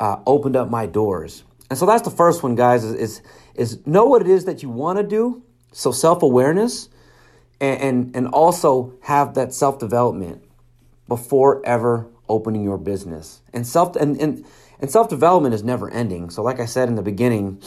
uh, 0.00 0.16
opened 0.26 0.56
up 0.56 0.68
my 0.68 0.86
doors. 0.86 1.44
And 1.70 1.78
so 1.78 1.86
that's 1.86 2.02
the 2.02 2.10
first 2.10 2.42
one, 2.42 2.56
guys, 2.56 2.84
is, 2.84 2.94
is, 2.94 3.22
is 3.54 3.86
know 3.86 4.04
what 4.04 4.20
it 4.20 4.28
is 4.28 4.44
that 4.44 4.62
you 4.62 4.68
want 4.68 4.98
to 4.98 5.04
do. 5.04 5.44
So 5.72 5.92
self-awareness 5.92 6.88
and, 7.60 7.80
and, 7.80 8.16
and 8.16 8.26
also 8.28 8.94
have 9.02 9.34
that 9.34 9.54
self-development 9.54 10.42
before 11.06 11.64
ever 11.64 12.10
opening 12.28 12.64
your 12.64 12.78
business. 12.78 13.40
And 13.52 13.66
self 13.66 13.94
and, 13.96 14.20
and, 14.20 14.44
and 14.80 14.90
self-development 14.90 15.54
is 15.54 15.62
never 15.62 15.88
ending. 15.90 16.30
So 16.30 16.42
like 16.42 16.58
I 16.58 16.66
said 16.66 16.88
in 16.88 16.96
the 16.96 17.02
beginning, 17.02 17.62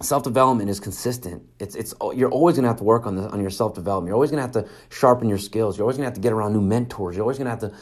self-development 0.00 0.68
is 0.68 0.80
consistent. 0.80 1.42
It's 1.58 1.74
it's 1.74 1.94
you're 2.14 2.30
always 2.30 2.56
gonna 2.56 2.68
have 2.68 2.78
to 2.78 2.84
work 2.84 3.06
on 3.06 3.16
the 3.16 3.28
on 3.28 3.40
your 3.40 3.50
self-development. 3.50 4.08
You're 4.08 4.14
always 4.14 4.30
gonna 4.30 4.42
have 4.42 4.52
to 4.52 4.68
sharpen 4.90 5.28
your 5.28 5.38
skills. 5.38 5.76
You're 5.76 5.84
always 5.84 5.96
gonna 5.96 6.06
have 6.06 6.14
to 6.14 6.20
get 6.20 6.32
around 6.32 6.52
new 6.52 6.60
mentors. 6.60 7.16
You're 7.16 7.24
always 7.24 7.38
gonna 7.38 7.50
have 7.50 7.60
to 7.60 7.72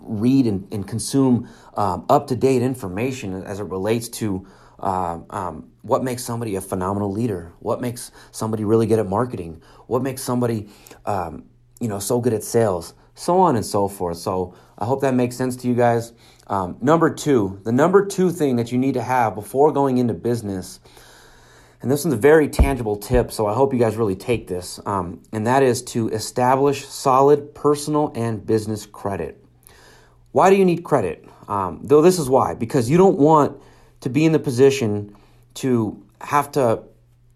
read 0.00 0.46
and, 0.46 0.66
and 0.72 0.86
consume 0.86 1.48
um, 1.76 2.06
up-to-date 2.08 2.62
information 2.62 3.42
as 3.42 3.60
it 3.60 3.64
relates 3.64 4.08
to 4.08 4.46
uh, 4.78 5.20
um, 5.30 5.70
what 5.82 6.04
makes 6.04 6.24
somebody 6.24 6.56
a 6.56 6.60
phenomenal 6.60 7.10
leader? 7.10 7.52
What 7.60 7.80
makes 7.80 8.10
somebody 8.30 8.64
really 8.64 8.86
good 8.86 8.98
at 8.98 9.06
marketing? 9.06 9.62
What 9.86 10.02
makes 10.02 10.22
somebody, 10.22 10.68
um, 11.04 11.44
you 11.80 11.88
know, 11.88 11.98
so 11.98 12.20
good 12.20 12.32
at 12.32 12.44
sales? 12.44 12.94
So 13.14 13.40
on 13.40 13.56
and 13.56 13.64
so 13.64 13.88
forth. 13.88 14.18
So 14.18 14.54
I 14.78 14.84
hope 14.84 15.00
that 15.00 15.14
makes 15.14 15.36
sense 15.36 15.56
to 15.56 15.68
you 15.68 15.74
guys. 15.74 16.12
Um, 16.48 16.76
number 16.80 17.12
two, 17.12 17.60
the 17.64 17.72
number 17.72 18.04
two 18.04 18.30
thing 18.30 18.56
that 18.56 18.70
you 18.70 18.78
need 18.78 18.94
to 18.94 19.02
have 19.02 19.34
before 19.34 19.72
going 19.72 19.98
into 19.98 20.14
business, 20.14 20.80
and 21.82 21.90
this 21.90 22.04
is 22.04 22.12
a 22.12 22.16
very 22.16 22.48
tangible 22.48 22.96
tip, 22.96 23.32
so 23.32 23.46
I 23.46 23.54
hope 23.54 23.72
you 23.72 23.78
guys 23.78 23.96
really 23.96 24.16
take 24.16 24.46
this, 24.46 24.80
um, 24.86 25.22
and 25.32 25.46
that 25.46 25.62
is 25.62 25.82
to 25.82 26.08
establish 26.08 26.86
solid 26.86 27.54
personal 27.54 28.12
and 28.14 28.44
business 28.46 28.86
credit. 28.86 29.44
Why 30.32 30.50
do 30.50 30.56
you 30.56 30.64
need 30.64 30.84
credit? 30.84 31.28
Um, 31.48 31.80
though 31.82 32.02
this 32.02 32.18
is 32.18 32.28
why, 32.28 32.54
because 32.54 32.90
you 32.90 32.96
don't 32.96 33.18
want 33.18 33.60
to 34.06 34.10
be 34.10 34.24
in 34.24 34.30
the 34.30 34.38
position 34.38 35.16
to 35.54 36.00
have 36.20 36.52
to, 36.52 36.80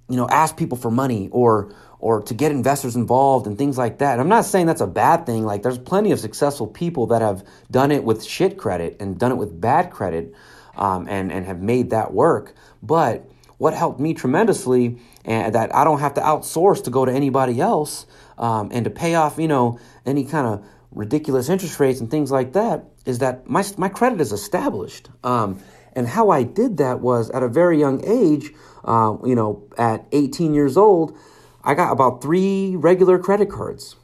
you 0.09 0.17
know, 0.17 0.29
ask 0.29 0.57
people 0.57 0.79
for 0.79 0.89
money 0.89 1.29
or 1.33 1.75
or 1.99 2.23
to 2.23 2.33
get 2.33 2.53
investors 2.53 2.95
involved 2.95 3.49
and 3.49 3.59
things 3.59 3.77
like 3.77 3.99
that. 3.99 4.13
And 4.13 4.21
I'm 4.21 4.29
not 4.29 4.45
saying 4.45 4.67
that's 4.67 4.81
a 4.81 4.87
bad 4.87 5.27
thing. 5.27 5.45
Like 5.45 5.63
there's 5.63 5.79
plenty 5.79 6.13
of 6.13 6.21
successful 6.21 6.69
people 6.69 7.09
that 7.09 7.23
have 7.23 7.45
done 7.71 7.91
it 7.91 8.05
with 8.05 8.25
shit 8.25 8.57
credit 8.57 8.99
and 9.01 9.19
done 9.19 9.33
it 9.33 9.35
with 9.35 9.61
bad 9.61 9.91
credit 9.91 10.33
um, 10.77 11.09
and, 11.09 11.33
and 11.33 11.45
have 11.45 11.61
made 11.61 11.91
that 11.91 12.15
work. 12.15 12.55
But 12.83 13.29
what 13.59 13.75
helped 13.75 13.99
me 13.99 14.15
tremendously 14.15 14.99
and 15.25 15.55
that 15.57 15.75
I 15.75 15.83
don't 15.83 15.99
have 15.99 16.15
to 16.15 16.21
outsource 16.21 16.85
to 16.85 16.91
go 16.91 17.05
to 17.05 17.13
anybody 17.13 17.61
else 17.61 18.07
um, 18.39 18.71
and 18.73 18.85
to 18.85 18.91
pay 18.91 19.17
off, 19.17 19.39
you 19.39 19.49
know, 19.49 19.81
any 20.07 20.25
kind 20.25 20.47
of 20.47 20.65
ridiculous 20.93 21.49
interest 21.49 21.81
rates 21.81 22.01
and 22.01 22.11
things 22.11 22.31
like 22.31 22.53
that 22.53 22.85
is 23.05 23.19
that 23.19 23.51
my, 23.51 23.65
my 23.77 23.89
credit 23.89 24.21
is 24.21 24.33
established. 24.33 25.11
Um, 25.25 25.61
and 25.95 26.09
how 26.09 26.31
I 26.31 26.43
did 26.43 26.77
that 26.79 27.01
was 27.01 27.31
at 27.31 27.43
a 27.43 27.49
very 27.49 27.79
young 27.79 28.05
age, 28.05 28.53
uh, 28.85 29.17
you 29.25 29.35
know, 29.35 29.65
at 29.77 30.07
18 30.13 30.55
years 30.55 30.77
old, 30.77 31.17
I 31.63 31.75
got 31.75 31.93
about 31.93 32.23
three 32.23 32.77
regular 32.77 33.19
credit 33.19 33.51
cards, 33.51 33.97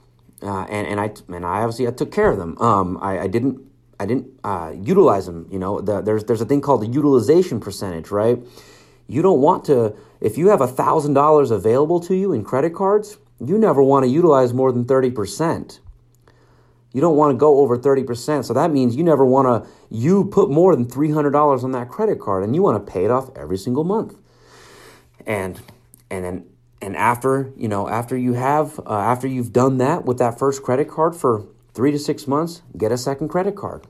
uh, 0.42 0.64
and 0.68 0.86
and 0.86 1.00
I 1.00 1.12
and 1.34 1.46
I 1.46 1.62
obviously 1.62 1.88
I 1.88 1.90
took 1.90 2.12
care 2.12 2.30
of 2.30 2.38
them. 2.38 2.58
Um, 2.58 2.98
I, 3.00 3.20
I 3.20 3.26
didn't 3.28 3.60
I 3.98 4.06
didn't 4.06 4.28
uh, 4.44 4.74
utilize 4.78 5.26
them. 5.26 5.48
You 5.50 5.58
know, 5.58 5.80
the, 5.80 6.02
there's 6.02 6.24
there's 6.24 6.40
a 6.40 6.44
thing 6.44 6.60
called 6.60 6.82
the 6.82 6.88
utilization 6.88 7.60
percentage, 7.60 8.10
right? 8.10 8.38
You 9.06 9.22
don't 9.22 9.40
want 9.40 9.64
to 9.66 9.96
if 10.20 10.36
you 10.36 10.48
have 10.48 10.60
a 10.60 10.66
thousand 10.66 11.14
dollars 11.14 11.50
available 11.50 12.00
to 12.00 12.14
you 12.14 12.32
in 12.32 12.44
credit 12.44 12.74
cards, 12.74 13.16
you 13.44 13.56
never 13.56 13.82
want 13.82 14.04
to 14.04 14.10
utilize 14.10 14.52
more 14.52 14.70
than 14.70 14.84
thirty 14.84 15.10
percent. 15.10 15.80
You 16.96 17.02
don't 17.02 17.16
want 17.18 17.32
to 17.32 17.36
go 17.36 17.58
over 17.58 17.76
30%. 17.76 18.46
So 18.46 18.54
that 18.54 18.70
means 18.70 18.96
you 18.96 19.04
never 19.04 19.26
want 19.26 19.64
to 19.64 19.70
you 19.90 20.24
put 20.24 20.48
more 20.48 20.74
than 20.74 20.86
$300 20.86 21.62
on 21.62 21.72
that 21.72 21.90
credit 21.90 22.18
card 22.18 22.42
and 22.42 22.54
you 22.54 22.62
want 22.62 22.86
to 22.86 22.90
pay 22.90 23.04
it 23.04 23.10
off 23.10 23.28
every 23.36 23.58
single 23.58 23.84
month. 23.84 24.16
And 25.26 25.60
and 26.10 26.24
then 26.24 26.46
and 26.80 26.96
after 26.96 27.52
you 27.54 27.68
know 27.68 27.86
after 27.86 28.16
you 28.16 28.32
have 28.32 28.80
uh, 28.86 28.98
after 28.98 29.26
you've 29.26 29.52
done 29.52 29.76
that 29.76 30.06
with 30.06 30.16
that 30.16 30.38
first 30.38 30.62
credit 30.62 30.88
card 30.88 31.14
for 31.14 31.46
three 31.74 31.92
to 31.92 31.98
six 31.98 32.26
months 32.26 32.62
get 32.78 32.90
a 32.90 32.96
second 32.96 33.28
credit 33.28 33.56
card 33.56 33.86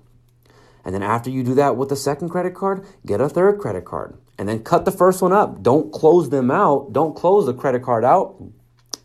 and 0.84 0.92
then 0.92 1.04
after 1.04 1.30
you 1.30 1.44
do 1.44 1.54
that 1.54 1.76
with 1.76 1.88
the 1.88 1.96
second 1.96 2.28
credit 2.28 2.54
card 2.54 2.84
get 3.04 3.20
a 3.20 3.28
third 3.28 3.60
credit 3.60 3.84
card 3.84 4.16
and 4.36 4.48
then 4.48 4.64
cut 4.64 4.84
the 4.84 4.90
first 4.90 5.22
one 5.22 5.32
up 5.32 5.62
don't 5.62 5.92
close 5.92 6.30
them 6.30 6.50
out 6.50 6.92
don't 6.92 7.14
close 7.14 7.46
the 7.46 7.54
credit 7.54 7.82
card 7.82 8.04
out 8.04 8.36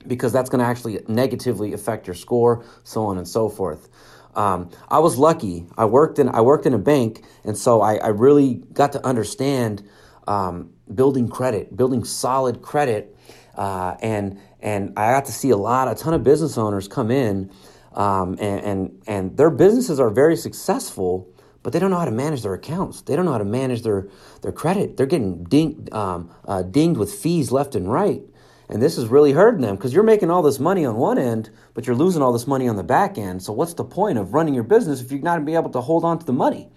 because 0.08 0.34
that's 0.34 0.50
going 0.50 0.60
to 0.60 0.66
actually 0.66 1.00
negatively 1.08 1.74
affect 1.74 2.08
your 2.08 2.16
score 2.16 2.66
so 2.84 3.06
on 3.06 3.18
and 3.18 3.28
so 3.28 3.50
forth 3.50 3.90
um, 4.36 4.70
I 4.90 5.00
was 5.00 5.18
lucky. 5.18 5.66
I 5.78 5.86
worked 5.86 6.20
in 6.20 6.30
I 6.30 6.42
worked 6.42 6.66
in 6.66 6.74
a 6.74 6.80
bank, 6.80 7.24
and 7.44 7.58
so 7.58 7.82
I, 7.82 7.96
I 7.96 8.08
really 8.10 8.56
got 8.74 8.94
to 8.94 9.06
understand 9.06 9.84
um, 10.28 10.74
building 10.94 11.28
credit, 11.28 11.76
building 11.76 12.04
solid 12.04 12.62
credit, 12.62 13.16
uh, 13.56 13.96
and 14.02 14.40
and 14.62 14.94
I 14.98 15.12
got 15.12 15.26
to 15.26 15.32
see 15.32 15.50
a 15.50 15.58
lot, 15.58 15.90
a 15.90 15.96
ton 15.96 16.14
of 16.14 16.24
business 16.24 16.58
owners 16.58 16.88
come 16.88 17.12
in, 17.12 17.52
um, 17.94 18.38
and, 18.40 18.62
and 18.62 19.04
and 19.08 19.38
their 19.38 19.50
businesses 19.50 20.00
are 20.00 20.10
very 20.10 20.38
successful, 20.38 21.28
but 21.64 21.74
they 21.74 21.80
don't 21.80 21.92
know 21.92 22.00
how 22.00 22.06
to 22.06 22.12
manage 22.12 22.44
their 22.44 22.54
accounts. 22.54 23.02
They 23.02 23.16
don't 23.16 23.26
know 23.26 23.34
how 23.34 23.40
to 23.40 23.46
manage 23.46 23.82
their 23.82 24.08
their 24.44 24.54
credit. 24.54 24.96
They're 24.96 25.06
getting 25.06 25.90
um, 25.92 26.34
uh, 26.46 26.62
dinged 26.62 26.98
with 26.98 27.14
fees 27.14 27.52
left 27.52 27.76
and 27.76 27.92
right, 27.92 28.22
and 28.72 28.82
this 28.82 28.98
is 28.98 29.10
really 29.10 29.34
hurting 29.34 29.62
them 29.62 29.76
because 29.76 29.94
you're 29.94 30.02
making 30.04 30.32
all 30.32 30.42
this 30.42 30.60
money 30.60 30.86
on 30.86 30.96
one 30.96 31.18
end, 31.18 31.50
but 31.74 31.86
you're 31.86 31.96
losing 31.96 32.22
all 32.22 32.32
this 32.32 32.48
money 32.48 32.70
on 32.70 32.78
the 32.78 32.84
back 32.84 33.18
end. 33.18 33.44
So 33.44 33.52
what's 33.52 33.74
the 33.74 33.84
point 33.84 34.18
of 34.18 34.34
running 34.34 34.54
your 34.54 34.64
business 34.64 35.02
if 35.02 35.12
you're 35.12 35.22
not 35.22 35.44
be 35.44 35.56
able 35.56 35.70
to 35.72 35.82
hold 35.82 36.06
on 36.06 36.18
to 36.20 36.26
the 36.26 36.34
money? 36.34 36.70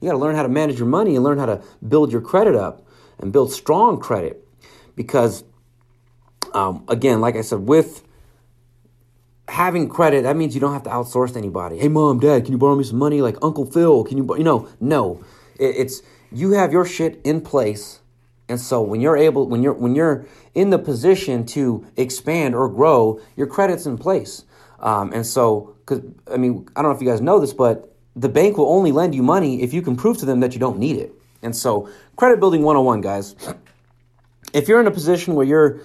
You 0.00 0.08
got 0.08 0.12
to 0.12 0.18
learn 0.18 0.34
how 0.34 0.42
to 0.42 0.48
manage 0.48 0.78
your 0.78 0.88
money 0.88 1.14
and 1.14 1.22
learn 1.22 1.38
how 1.38 1.46
to 1.46 1.62
build 1.86 2.10
your 2.10 2.22
credit 2.22 2.56
up 2.56 2.86
and 3.18 3.32
build 3.32 3.52
strong 3.52 4.00
credit 4.00 4.42
because 4.96 5.44
um, 6.54 6.84
again, 6.88 7.20
like 7.20 7.36
I 7.36 7.42
said, 7.42 7.60
with 7.60 8.02
having 9.48 9.88
credit, 9.88 10.22
that 10.22 10.36
means 10.36 10.54
you 10.54 10.60
don't 10.60 10.72
have 10.72 10.84
to 10.84 10.90
outsource 10.90 11.32
to 11.32 11.38
anybody. 11.38 11.78
Hey, 11.78 11.88
mom, 11.88 12.18
dad, 12.18 12.44
can 12.44 12.52
you 12.52 12.58
borrow 12.58 12.76
me 12.76 12.84
some 12.84 12.98
money? 12.98 13.20
Like 13.20 13.36
Uncle 13.42 13.66
Phil, 13.66 14.04
can 14.04 14.16
you? 14.18 14.36
You 14.36 14.44
know, 14.44 14.68
no. 14.80 15.22
It, 15.58 15.76
it's 15.76 16.02
you 16.30 16.52
have 16.52 16.72
your 16.72 16.84
shit 16.84 17.20
in 17.24 17.40
place, 17.40 18.00
and 18.52 18.60
so 18.60 18.82
when 18.82 19.00
you're 19.00 19.16
able, 19.16 19.48
when 19.48 19.62
you're 19.62 19.72
when 19.72 19.94
you're 19.94 20.26
in 20.54 20.68
the 20.68 20.78
position 20.78 21.46
to 21.46 21.86
expand 21.96 22.54
or 22.54 22.68
grow, 22.68 23.18
your 23.34 23.46
credit's 23.46 23.86
in 23.86 23.96
place. 23.96 24.44
Um, 24.78 25.10
and 25.14 25.26
so, 25.26 25.74
because 25.78 26.02
I 26.30 26.36
mean, 26.36 26.68
I 26.76 26.82
don't 26.82 26.90
know 26.90 26.96
if 26.96 27.02
you 27.02 27.08
guys 27.08 27.22
know 27.22 27.40
this, 27.40 27.54
but 27.54 27.96
the 28.14 28.28
bank 28.28 28.58
will 28.58 28.68
only 28.68 28.92
lend 28.92 29.14
you 29.14 29.22
money 29.22 29.62
if 29.62 29.72
you 29.72 29.80
can 29.80 29.96
prove 29.96 30.18
to 30.18 30.26
them 30.26 30.40
that 30.40 30.52
you 30.52 30.60
don't 30.60 30.78
need 30.78 30.96
it. 30.98 31.14
And 31.40 31.56
so, 31.56 31.88
credit 32.16 32.40
building 32.40 32.60
101, 32.60 33.00
guys. 33.00 33.34
If 34.52 34.68
you're 34.68 34.80
in 34.80 34.86
a 34.86 34.90
position 34.90 35.34
where 35.34 35.46
you're 35.46 35.80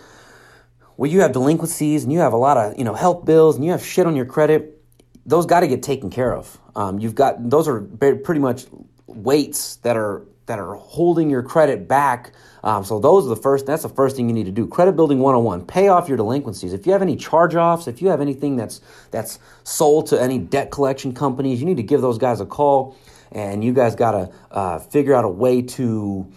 where 0.97 1.09
you 1.09 1.21
have 1.21 1.31
delinquencies 1.31 2.03
and 2.03 2.11
you 2.11 2.19
have 2.19 2.33
a 2.33 2.37
lot 2.37 2.57
of 2.57 2.77
you 2.77 2.83
know 2.83 2.95
health 2.95 3.23
bills 3.23 3.55
and 3.55 3.63
you 3.63 3.71
have 3.71 3.85
shit 3.85 4.05
on 4.05 4.13
your 4.13 4.25
credit, 4.25 4.83
those 5.25 5.45
got 5.45 5.61
to 5.61 5.69
get 5.69 5.83
taken 5.83 6.09
care 6.09 6.35
of. 6.35 6.59
Um, 6.75 6.99
you've 6.99 7.15
got 7.15 7.49
those 7.49 7.69
are 7.69 7.79
pretty 7.79 8.41
much 8.41 8.65
weights 9.05 9.77
that 9.77 9.95
are 9.95 10.25
that 10.47 10.59
are 10.59 10.75
holding 10.75 11.29
your 11.29 11.43
credit 11.43 11.87
back. 11.87 12.33
Um, 12.63 12.83
so 12.83 12.99
those 12.99 13.25
are 13.25 13.29
the 13.29 13.35
first. 13.35 13.65
That's 13.65 13.83
the 13.83 13.89
first 13.89 14.15
thing 14.15 14.27
you 14.27 14.33
need 14.33 14.45
to 14.45 14.51
do. 14.51 14.65
Credit 14.67 14.93
building 14.93 15.19
101. 15.19 15.65
Pay 15.65 15.89
off 15.89 16.07
your 16.07 16.17
delinquencies. 16.17 16.73
If 16.73 16.85
you 16.85 16.93
have 16.93 17.01
any 17.01 17.15
charge 17.15 17.55
offs, 17.55 17.87
if 17.87 18.01
you 18.01 18.09
have 18.09 18.19
anything 18.19 18.55
that's 18.55 18.81
that's 19.11 19.39
sold 19.63 20.07
to 20.07 20.21
any 20.21 20.39
debt 20.39 20.71
collection 20.71 21.13
companies, 21.13 21.59
you 21.59 21.65
need 21.65 21.77
to 21.77 21.83
give 21.83 22.01
those 22.01 22.17
guys 22.17 22.41
a 22.41 22.45
call, 22.45 22.97
and 23.31 23.63
you 23.63 23.73
guys 23.73 23.95
got 23.95 24.11
to 24.11 24.31
uh, 24.51 24.79
figure 24.79 25.13
out 25.13 25.25
a 25.25 25.29
way 25.29 25.61
to 25.61 26.31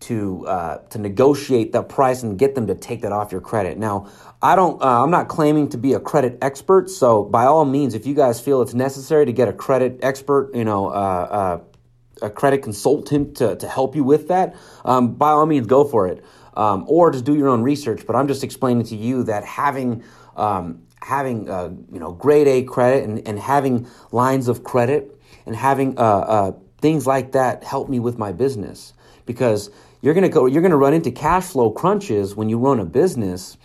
to 0.00 0.46
uh, 0.46 0.78
to 0.90 0.98
negotiate 0.98 1.72
the 1.72 1.82
price 1.82 2.22
and 2.22 2.38
get 2.38 2.54
them 2.54 2.68
to 2.68 2.74
take 2.74 3.02
that 3.02 3.12
off 3.12 3.32
your 3.32 3.40
credit. 3.40 3.78
Now, 3.78 4.08
I 4.40 4.54
don't. 4.54 4.80
Uh, 4.80 5.02
I'm 5.02 5.10
not 5.10 5.28
claiming 5.28 5.68
to 5.70 5.78
be 5.78 5.94
a 5.94 6.00
credit 6.00 6.38
expert, 6.42 6.90
so 6.90 7.24
by 7.24 7.44
all 7.44 7.64
means, 7.64 7.94
if 7.94 8.06
you 8.06 8.14
guys 8.14 8.40
feel 8.40 8.62
it's 8.62 8.74
necessary 8.74 9.26
to 9.26 9.32
get 9.32 9.48
a 9.48 9.52
credit 9.52 9.98
expert, 10.02 10.54
you 10.54 10.64
know, 10.64 10.88
uh, 10.88 10.90
uh, 10.90 11.60
a 12.22 12.30
credit 12.30 12.62
consultant 12.62 13.36
to 13.36 13.56
to 13.56 13.68
help 13.68 13.94
you 13.96 14.04
with 14.04 14.28
that, 14.28 14.56
um, 14.84 15.14
by 15.14 15.30
all 15.30 15.46
means, 15.46 15.66
go 15.66 15.84
for 15.84 16.06
it, 16.08 16.24
um, 16.54 16.84
or 16.88 17.10
just 17.10 17.24
do 17.24 17.34
your 17.36 17.48
own 17.48 17.62
research. 17.62 18.06
But 18.06 18.16
I'm 18.16 18.28
just 18.28 18.44
explaining 18.44 18.84
to 18.86 18.96
you 18.96 19.24
that 19.24 19.44
having 19.44 20.02
um, 20.36 20.82
having 21.02 21.48
uh, 21.48 21.70
you 21.92 22.00
know 22.00 22.12
grade 22.12 22.48
A 22.48 22.62
credit 22.62 23.04
and, 23.04 23.26
and 23.26 23.38
having 23.38 23.86
lines 24.12 24.48
of 24.48 24.64
credit 24.64 25.18
and 25.46 25.56
having 25.56 25.98
uh, 25.98 26.52
things 26.80 27.06
like 27.06 27.32
that 27.32 27.64
help 27.64 27.88
me 27.88 27.98
with 27.98 28.18
my 28.18 28.32
business 28.32 28.92
because 29.26 29.70
you're 30.00 30.14
to 30.22 30.28
go 30.28 30.46
you're 30.46 30.62
to 30.70 30.76
run 30.76 30.94
into 30.94 31.10
cash 31.10 31.44
flow 31.46 31.70
crunches 31.70 32.36
when 32.36 32.48
you 32.48 32.58
run 32.58 32.78
a 32.78 32.84
business 32.84 33.56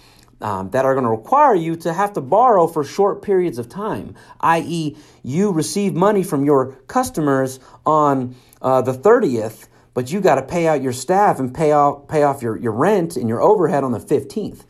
um, 0.44 0.70
that 0.72 0.86
are 0.86 0.94
going 0.94 1.06
to 1.06 1.10
require 1.10 1.56
you 1.56 1.76
to 1.76 1.94
have 1.94 2.14
to 2.14 2.22
borrow 2.22 2.68
for 2.68 2.84
short 2.84 3.22
periods 3.22 3.58
of 3.58 3.70
time 3.70 4.16
i.e 4.42 4.96
you 5.24 5.52
receive 5.52 5.94
money 5.94 6.24
from 6.24 6.46
your 6.46 6.74
customers 6.88 7.60
on 7.86 8.36
uh, 8.62 8.82
the 8.82 8.94
30th 8.94 9.68
but 9.94 10.12
you 10.12 10.22
got 10.22 10.36
to 10.36 10.44
pay 10.44 10.68
out 10.68 10.82
your 10.82 10.94
staff 10.94 11.40
and 11.40 11.54
pay 11.54 11.72
off 11.72 12.08
pay 12.08 12.24
off 12.24 12.42
your, 12.42 12.58
your 12.58 12.74
rent 12.74 13.16
and 13.16 13.28
your 13.28 13.42
overhead 13.42 13.84
on 13.84 13.92
the 13.92 14.00
15th 14.00 14.64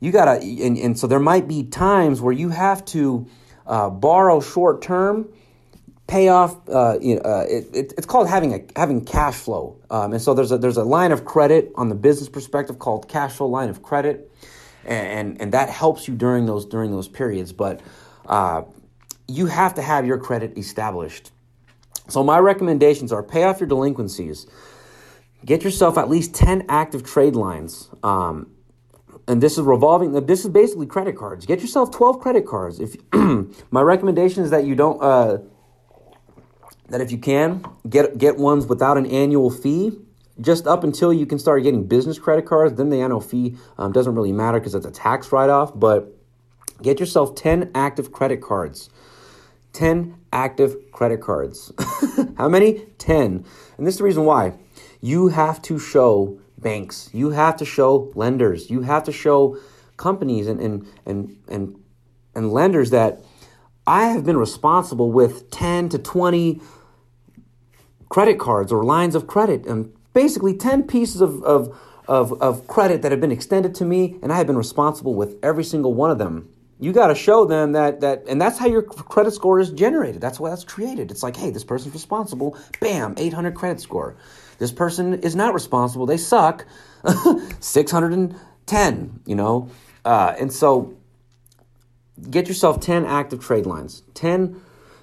you 0.00 0.12
got 0.12 0.26
to 0.26 0.62
and, 0.64 0.78
and 0.78 0.98
so 0.98 1.06
there 1.06 1.20
might 1.20 1.46
be 1.46 1.64
times 1.64 2.20
where 2.20 2.32
you 2.32 2.48
have 2.48 2.84
to 2.86 3.26
uh, 3.66 3.90
borrow 3.90 4.40
short 4.40 4.80
term 4.80 5.28
pay 6.10 6.28
off. 6.28 6.68
Uh, 6.68 6.98
you 7.00 7.14
know, 7.14 7.22
uh, 7.22 7.46
it, 7.48 7.94
it's 7.96 8.06
called 8.06 8.28
having 8.28 8.52
a 8.52 8.60
having 8.76 9.04
cash 9.04 9.36
flow, 9.36 9.78
um, 9.90 10.12
and 10.12 10.20
so 10.20 10.34
there's 10.34 10.52
a 10.52 10.58
there's 10.58 10.76
a 10.76 10.84
line 10.84 11.12
of 11.12 11.24
credit 11.24 11.72
on 11.76 11.88
the 11.88 11.94
business 11.94 12.28
perspective 12.28 12.78
called 12.78 13.08
cash 13.08 13.34
flow 13.34 13.46
line 13.46 13.70
of 13.70 13.82
credit, 13.82 14.30
and 14.84 15.40
and, 15.40 15.52
that 15.52 15.68
helps 15.68 16.08
you 16.08 16.14
during 16.14 16.46
those 16.46 16.66
during 16.66 16.90
those 16.90 17.08
periods. 17.08 17.52
But 17.52 17.80
uh, 18.26 18.62
you 19.28 19.46
have 19.46 19.74
to 19.74 19.82
have 19.82 20.06
your 20.06 20.18
credit 20.18 20.56
established. 20.56 21.32
So 22.08 22.24
my 22.24 22.38
recommendations 22.38 23.12
are 23.12 23.22
pay 23.22 23.44
off 23.44 23.60
your 23.60 23.68
delinquencies, 23.68 24.46
get 25.44 25.62
yourself 25.62 25.98
at 25.98 26.08
least 26.08 26.34
ten 26.34 26.64
active 26.68 27.04
trade 27.04 27.36
lines. 27.36 27.88
Um, 28.02 28.50
and 29.28 29.42
this 29.42 29.58
is 29.58 29.60
revolving 29.60 30.12
this 30.26 30.44
is 30.44 30.50
basically 30.50 30.86
credit 30.86 31.16
cards 31.16 31.46
get 31.46 31.60
yourself 31.60 31.90
12 31.90 32.20
credit 32.20 32.46
cards 32.46 32.80
if 32.80 32.96
my 33.70 33.80
recommendation 33.80 34.42
is 34.42 34.50
that 34.50 34.64
you 34.64 34.74
don't 34.74 35.00
uh, 35.02 35.38
that 36.88 37.00
if 37.00 37.12
you 37.12 37.18
can 37.18 37.64
get 37.88 38.18
get 38.18 38.36
ones 38.36 38.66
without 38.66 38.96
an 38.96 39.06
annual 39.06 39.50
fee 39.50 39.92
just 40.40 40.66
up 40.66 40.84
until 40.84 41.12
you 41.12 41.26
can 41.26 41.38
start 41.38 41.62
getting 41.62 41.86
business 41.86 42.18
credit 42.18 42.46
cards 42.46 42.74
then 42.74 42.90
the 42.90 43.00
annual 43.00 43.20
fee 43.20 43.56
um, 43.78 43.92
doesn't 43.92 44.14
really 44.14 44.32
matter 44.32 44.58
because 44.58 44.74
it's 44.74 44.86
a 44.86 44.90
tax 44.90 45.32
write-off 45.32 45.78
but 45.78 46.16
get 46.82 47.00
yourself 47.00 47.34
10 47.34 47.70
active 47.74 48.12
credit 48.12 48.40
cards. 48.40 48.90
10 49.72 50.16
active 50.32 50.90
credit 50.92 51.20
cards. 51.20 51.72
How 52.36 52.48
many? 52.48 52.86
10 52.98 53.44
and 53.78 53.86
this 53.86 53.94
is 53.94 53.98
the 53.98 54.04
reason 54.04 54.24
why. 54.24 54.54
You 55.00 55.28
have 55.28 55.62
to 55.62 55.78
show 55.78 56.40
banks. 56.58 57.08
You 57.12 57.30
have 57.30 57.56
to 57.58 57.64
show 57.64 58.12
lenders. 58.14 58.70
You 58.70 58.82
have 58.82 59.04
to 59.04 59.12
show 59.12 59.58
companies 59.96 60.46
and 60.46 60.60
and 60.60 60.86
and 61.06 61.38
and, 61.48 61.80
and 62.34 62.52
lenders 62.52 62.90
that 62.90 63.20
I 63.86 64.08
have 64.08 64.24
been 64.24 64.36
responsible 64.36 65.10
with 65.10 65.50
10 65.50 65.88
to 65.90 65.98
20 65.98 66.60
credit 68.08 68.38
cards 68.38 68.72
or 68.72 68.84
lines 68.84 69.14
of 69.14 69.26
credit 69.26 69.66
and 69.66 69.92
basically 70.12 70.56
10 70.56 70.84
pieces 70.84 71.20
of, 71.20 71.42
of, 71.42 71.78
of, 72.06 72.40
of 72.42 72.66
credit 72.66 73.02
that 73.02 73.12
have 73.12 73.20
been 73.20 73.32
extended 73.32 73.74
to 73.76 73.84
me, 73.84 74.18
and 74.22 74.32
I 74.32 74.36
have 74.36 74.46
been 74.46 74.56
responsible 74.56 75.14
with 75.14 75.36
every 75.42 75.64
single 75.64 75.94
one 75.94 76.10
of 76.10 76.18
them. 76.18 76.48
You 76.78 76.92
got 76.92 77.08
to 77.08 77.14
show 77.14 77.44
them 77.44 77.72
that 77.72 78.00
that, 78.00 78.24
and 78.26 78.40
that's 78.40 78.58
how 78.58 78.66
your 78.66 78.82
credit 78.82 79.32
score 79.32 79.60
is 79.60 79.70
generated. 79.70 80.22
That's 80.22 80.40
why 80.40 80.48
that's 80.48 80.64
created. 80.64 81.10
It's 81.10 81.22
like, 81.22 81.36
hey, 81.36 81.50
this 81.50 81.62
person's 81.62 81.92
responsible. 81.92 82.56
Bam, 82.80 83.14
800 83.18 83.54
credit 83.54 83.82
score. 83.82 84.16
This 84.58 84.72
person 84.72 85.14
is 85.22 85.36
not 85.36 85.52
responsible. 85.52 86.06
They 86.06 86.16
suck. 86.16 86.64
610. 87.60 89.20
You 89.26 89.34
know, 89.34 89.68
uh, 90.06 90.34
and 90.40 90.50
so 90.50 90.94
get 92.30 92.48
yourself 92.48 92.80
10 92.80 93.04
active 93.04 93.44
trade 93.44 93.66
lines. 93.66 94.02
10 94.14 94.60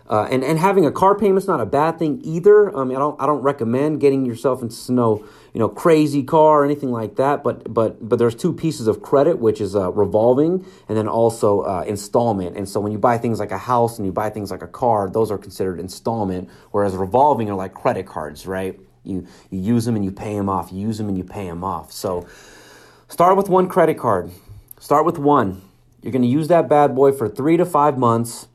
uh, 0.10 0.28
and 0.32 0.44
and 0.44 0.58
having 0.58 0.86
a 0.86 0.92
car 0.92 1.16
payment's 1.16 1.48
not 1.48 1.60
a 1.60 1.66
bad 1.66 2.00
thing 2.00 2.22
either. 2.24 2.76
I 2.76 2.86
mean, 2.86 2.96
I 2.96 3.00
don't 3.00 3.22
I 3.22 3.26
don't 3.26 3.42
recommend 3.42 4.00
getting 4.00 4.26
yourself 4.26 4.62
into 4.62 4.92
no 4.94 5.26
you 5.54 5.60
know 5.60 5.68
crazy 5.68 6.24
car 6.24 6.62
or 6.62 6.66
anything 6.66 6.92
like 6.92 7.18
that. 7.18 7.44
But 7.44 7.74
but 7.74 8.08
but 8.08 8.18
there's 8.18 8.36
two 8.36 8.54
pieces 8.54 8.88
of 8.88 9.02
credit, 9.02 9.40
which 9.40 9.60
is 9.60 9.76
uh, 9.76 9.92
revolving 9.92 10.66
and 10.88 10.98
then 10.98 11.10
also 11.10 11.62
uh, 11.62 11.84
installment. 11.86 12.56
And 12.56 12.70
so 12.70 12.80
when 12.80 12.94
you 12.94 12.98
buy 12.98 13.18
things 13.18 13.40
like 13.40 13.52
a 13.52 13.58
house 13.58 13.98
and 13.98 14.06
you 14.06 14.14
buy 14.14 14.30
things 14.30 14.50
like 14.50 14.62
a 14.62 14.68
car, 14.68 15.10
those 15.10 15.30
are 15.30 15.38
considered 15.38 15.78
installment, 15.80 16.50
whereas 16.72 16.96
revolving 16.96 17.50
are 17.50 17.56
like 17.56 17.74
credit 17.74 18.08
cards, 18.08 18.48
right? 18.48 18.80
You 19.04 19.28
you 19.50 19.60
use 19.60 19.84
them 19.84 19.98
and 19.98 20.06
you 20.06 20.12
pay 20.12 20.36
them 20.36 20.48
off. 20.48 20.72
You 20.72 20.80
use 20.80 20.98
them 20.98 21.10
and 21.10 21.18
you 21.18 21.26
pay 21.26 21.48
them 21.48 21.66
off. 21.66 21.92
So 21.92 22.28
start 23.10 23.36
with 23.36 23.50
one 23.50 23.68
credit 23.68 23.98
card. 23.98 24.32
Start 24.80 25.06
with 25.06 25.18
one. 25.18 25.64
You're 26.02 26.14
going 26.14 26.22
to 26.22 26.28
use 26.30 26.48
that 26.48 26.70
bad 26.70 26.96
boy 26.96 27.12
for 27.12 27.28
three 27.28 27.58
to 27.58 27.66
five 27.66 27.98
months 27.98 28.48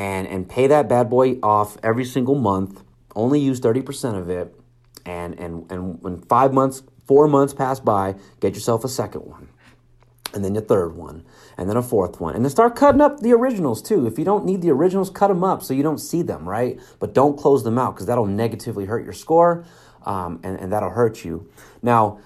and 0.00 0.26
and 0.26 0.48
pay 0.48 0.66
that 0.66 0.88
bad 0.88 1.10
boy 1.10 1.38
off 1.42 1.76
every 1.82 2.06
single 2.06 2.34
month. 2.34 2.82
Only 3.14 3.38
use 3.38 3.60
30% 3.60 4.18
of 4.18 4.30
it. 4.30 4.54
And 5.04 5.38
and 5.38 5.70
and 5.70 6.00
when 6.02 6.22
5 6.22 6.54
months, 6.54 6.82
4 7.06 7.28
months 7.28 7.52
pass 7.52 7.80
by, 7.80 8.14
get 8.40 8.54
yourself 8.54 8.82
a 8.82 8.88
second 8.88 9.26
one. 9.26 9.48
And 10.32 10.42
then 10.42 10.54
your 10.54 10.62
third 10.62 10.94
one, 10.94 11.24
and 11.58 11.68
then 11.68 11.76
a 11.76 11.82
fourth 11.82 12.20
one. 12.20 12.36
And 12.36 12.44
then 12.44 12.50
start 12.50 12.76
cutting 12.76 13.00
up 13.00 13.18
the 13.18 13.32
originals 13.32 13.82
too. 13.82 14.06
If 14.06 14.16
you 14.16 14.24
don't 14.24 14.44
need 14.44 14.62
the 14.62 14.70
originals, 14.70 15.10
cut 15.10 15.26
them 15.26 15.42
up 15.42 15.60
so 15.60 15.74
you 15.74 15.82
don't 15.82 15.98
see 15.98 16.22
them, 16.22 16.48
right? 16.48 16.78
But 17.00 17.14
don't 17.14 17.36
close 17.36 17.64
them 17.64 17.78
out 17.78 17.94
because 17.94 18.06
that'll 18.06 18.26
negatively 18.26 18.84
hurt 18.84 19.02
your 19.02 19.12
score 19.12 19.64
um, 20.06 20.38
and, 20.44 20.56
and 20.60 20.72
that'll 20.72 20.90
hurt 20.90 21.24
you. 21.24 21.50
Now, 21.82 22.20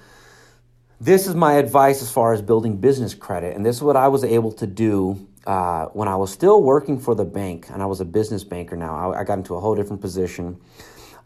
this 1.00 1.26
is 1.26 1.34
my 1.34 1.54
advice 1.54 2.02
as 2.02 2.10
far 2.12 2.34
as 2.34 2.42
building 2.42 2.76
business 2.76 3.14
credit. 3.14 3.56
And 3.56 3.64
this 3.64 3.76
is 3.76 3.82
what 3.82 3.96
I 3.96 4.08
was 4.08 4.22
able 4.22 4.52
to 4.52 4.66
do 4.66 5.26
uh, 5.46 5.86
when 5.86 6.08
I 6.08 6.16
was 6.16 6.32
still 6.32 6.62
working 6.62 6.98
for 6.98 7.14
the 7.14 7.24
bank, 7.24 7.68
and 7.70 7.82
I 7.82 7.86
was 7.86 8.00
a 8.00 8.04
business 8.04 8.44
banker 8.44 8.76
now, 8.76 9.12
I, 9.12 9.20
I 9.20 9.24
got 9.24 9.38
into 9.38 9.54
a 9.54 9.60
whole 9.60 9.74
different 9.74 10.00
position. 10.00 10.58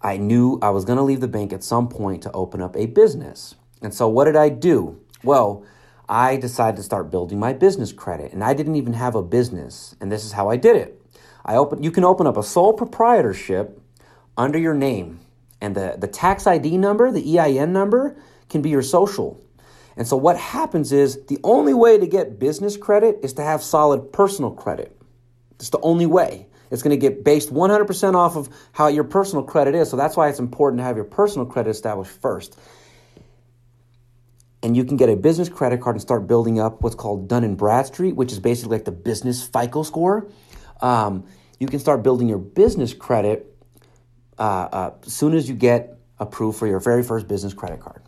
I 0.02 0.16
knew 0.16 0.58
I 0.62 0.70
was 0.70 0.84
going 0.84 0.96
to 0.96 1.02
leave 1.02 1.20
the 1.20 1.28
bank 1.28 1.52
at 1.52 1.62
some 1.62 1.88
point 1.88 2.22
to 2.22 2.32
open 2.32 2.60
up 2.60 2.76
a 2.76 2.87
business. 2.87 3.54
And 3.82 3.94
so, 3.94 4.08
what 4.08 4.25
did 4.25 4.37
I 4.37 4.48
do? 4.48 5.00
Well, 5.22 5.64
I 6.08 6.37
decided 6.37 6.76
to 6.76 6.82
start 6.82 7.10
building 7.10 7.38
my 7.38 7.52
business 7.52 7.92
credit, 7.92 8.32
and 8.32 8.42
I 8.42 8.54
didn't 8.54 8.76
even 8.76 8.94
have 8.94 9.14
a 9.14 9.22
business. 9.22 9.94
And 10.00 10.10
this 10.10 10.25
is 10.25 10.32
how 10.32 10.48
I 10.48 10.56
did 10.56 10.76
it. 10.76 11.00
I 11.44 11.56
open, 11.56 11.82
you 11.82 11.90
can 11.90 12.04
open 12.04 12.26
up 12.26 12.37
a 12.37 12.42
sole 12.42 12.72
proprietorship 12.72 13.80
under 14.37 14.58
your 14.58 14.75
name, 14.75 15.20
and 15.60 15.75
the, 15.75 15.96
the 15.98 16.06
tax 16.06 16.46
ID 16.46 16.78
number, 16.78 17.10
the 17.10 17.38
EIN 17.38 17.72
number, 17.72 18.16
can 18.48 18.62
be 18.62 18.70
your 18.70 18.82
social. 18.82 19.40
And 19.99 20.07
so 20.07 20.17
what 20.17 20.37
happens 20.38 20.93
is 20.93 21.26
the 21.26 21.40
only 21.43 21.75
way 21.75 21.99
to 21.99 22.07
get 22.07 22.38
business 22.38 22.76
credit 22.76 23.19
is 23.25 23.33
to 23.35 23.43
have 23.43 23.64
solid 23.64 24.12
personal 24.12 24.52
credit. 24.52 24.97
It's 25.57 25.71
the 25.71 25.81
only 25.81 26.07
way. 26.07 26.47
It's 26.71 26.83
going 26.83 26.99
to 26.99 27.00
get 27.00 27.25
based 27.25 27.52
100% 27.52 28.14
off 28.14 28.37
of 28.37 28.49
how 28.71 28.87
your 28.87 29.02
personal 29.02 29.43
credit 29.43 29.75
is. 29.75 29.90
So 29.90 29.97
that's 29.97 30.17
why 30.17 30.28
it's 30.28 30.38
important 30.38 30.78
to 30.78 30.85
have 30.85 30.95
your 30.95 31.05
personal 31.05 31.47
credit 31.47 31.71
established 31.71 32.12
first. 32.12 32.57
And 34.62 34.76
you 34.76 34.85
can 34.85 34.97
get 34.97 35.09
a 35.09 35.17
business 35.17 35.49
credit 35.49 35.81
card 35.81 35.97
and 35.97 36.00
start 36.00 36.28
building 36.28 36.61
up 36.61 36.80
what's 36.80 36.95
called 36.95 37.28
Dun 37.28 37.43
and 37.43 37.56
Bradstreet, 37.56 38.15
which 38.15 38.30
is 38.30 38.39
basically 38.39 38.76
like 38.76 38.84
the 38.84 38.93
business 38.93 39.45
FICO 39.49 39.82
score. 39.82 40.30
Um, 40.80 41.26
you 41.58 41.67
can 41.67 41.80
start 41.80 42.04
building 42.04 42.28
your 42.28 42.39
business 42.39 42.95
credit 42.95 43.52
uh, 44.39 44.43
uh, 44.43 44.95
as 45.04 45.13
soon 45.13 45.34
as 45.34 45.49
you 45.49 45.56
get 45.56 45.99
approved 46.21 46.56
for 46.56 46.69
your 46.69 46.78
very 46.78 47.02
first 47.02 47.26
business 47.26 47.52
credit 47.52 47.80
card. 47.80 48.02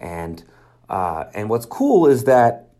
And 0.00 0.42
uh, 0.88 1.24
and 1.34 1.48
what's 1.48 1.66
cool 1.66 2.06
is 2.06 2.24
that 2.24 2.70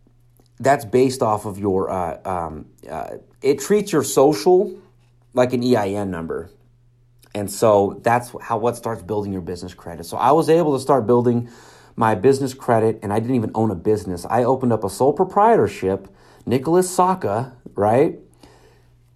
that's 0.58 0.84
based 0.84 1.22
off 1.22 1.44
of 1.44 1.58
your, 1.58 1.90
uh, 1.90 2.18
um, 2.24 2.66
uh, 2.90 3.16
it 3.42 3.60
treats 3.60 3.92
your 3.92 4.02
social 4.02 4.74
like 5.34 5.52
an 5.52 5.62
EIN 5.62 6.10
number. 6.10 6.50
And 7.34 7.50
so 7.50 8.00
that's 8.02 8.32
how 8.40 8.58
what 8.58 8.76
starts 8.76 9.02
building 9.02 9.32
your 9.32 9.42
business 9.42 9.74
credit. 9.74 10.06
So 10.06 10.16
I 10.16 10.32
was 10.32 10.48
able 10.48 10.74
to 10.74 10.80
start 10.80 11.06
building 11.06 11.50
my 11.94 12.14
business 12.14 12.54
credit, 12.54 12.98
and 13.02 13.12
I 13.12 13.20
didn't 13.20 13.36
even 13.36 13.50
own 13.54 13.70
a 13.70 13.74
business. 13.74 14.24
I 14.24 14.44
opened 14.44 14.72
up 14.72 14.84
a 14.84 14.90
sole 14.90 15.12
proprietorship, 15.12 16.08
Nicholas 16.46 16.88
Saka, 16.88 17.54
right? 17.74 18.18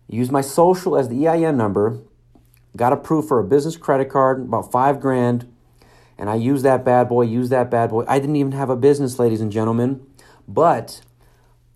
Used 0.08 0.32
my 0.32 0.40
social 0.42 0.96
as 0.96 1.08
the 1.08 1.28
EIN 1.28 1.56
number, 1.56 1.98
got 2.76 2.92
approved 2.92 3.28
for 3.28 3.38
a 3.38 3.44
business 3.44 3.76
credit 3.76 4.10
card, 4.10 4.40
about 4.40 4.70
five 4.70 5.00
grand, 5.00 5.49
and 6.20 6.28
I 6.28 6.34
used 6.34 6.66
that 6.66 6.84
bad 6.84 7.08
boy, 7.08 7.22
used 7.22 7.50
that 7.50 7.70
bad 7.70 7.88
boy. 7.88 8.04
I 8.06 8.18
didn't 8.18 8.36
even 8.36 8.52
have 8.52 8.68
a 8.68 8.76
business, 8.76 9.18
ladies 9.18 9.40
and 9.40 9.50
gentlemen. 9.50 10.06
But 10.46 11.00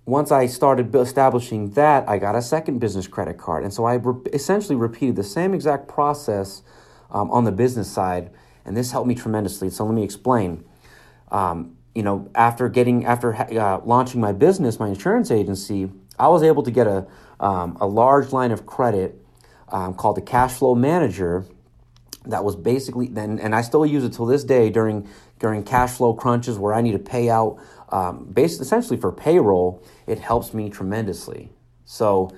once 0.04 0.30
I 0.30 0.46
started 0.48 0.94
establishing 0.94 1.70
that, 1.70 2.06
I 2.06 2.18
got 2.18 2.36
a 2.36 2.42
second 2.42 2.78
business 2.78 3.06
credit 3.06 3.38
card. 3.38 3.64
And 3.64 3.72
so 3.72 3.86
I 3.86 3.94
re- 3.94 4.20
essentially 4.34 4.76
repeated 4.76 5.16
the 5.16 5.24
same 5.24 5.54
exact 5.54 5.88
process 5.88 6.62
um, 7.10 7.30
on 7.30 7.44
the 7.44 7.52
business 7.52 7.90
side. 7.90 8.30
And 8.66 8.76
this 8.76 8.92
helped 8.92 9.08
me 9.08 9.14
tremendously. 9.14 9.70
So 9.70 9.86
let 9.86 9.94
me 9.94 10.04
explain. 10.04 10.62
Um, 11.32 11.78
you 11.94 12.02
know, 12.02 12.30
after 12.34 12.68
getting, 12.68 13.06
after 13.06 13.34
uh, 13.34 13.80
launching 13.82 14.20
my 14.20 14.32
business, 14.32 14.78
my 14.78 14.88
insurance 14.88 15.30
agency, 15.30 15.90
I 16.18 16.28
was 16.28 16.42
able 16.42 16.62
to 16.64 16.70
get 16.70 16.86
a, 16.86 17.06
um, 17.40 17.78
a 17.80 17.86
large 17.86 18.30
line 18.30 18.50
of 18.50 18.66
credit 18.66 19.24
um, 19.70 19.94
called 19.94 20.18
the 20.18 20.22
Cash 20.22 20.52
Flow 20.52 20.74
Manager 20.74 21.46
that 22.24 22.44
was 22.44 22.56
basically 22.56 23.08
then 23.08 23.38
and 23.38 23.54
I 23.54 23.62
still 23.62 23.84
use 23.84 24.04
it 24.04 24.12
till 24.12 24.26
this 24.26 24.44
day 24.44 24.70
during 24.70 25.08
during 25.38 25.62
cash 25.62 25.92
flow 25.92 26.14
crunches 26.14 26.58
where 26.58 26.74
I 26.74 26.80
need 26.80 26.92
to 26.92 26.98
pay 26.98 27.30
out 27.30 27.58
um, 27.90 28.26
basically 28.32 28.64
essentially 28.66 28.98
for 28.98 29.12
payroll 29.12 29.82
it 30.06 30.18
helps 30.18 30.54
me 30.54 30.70
tremendously. 30.70 31.50
So 31.84 32.30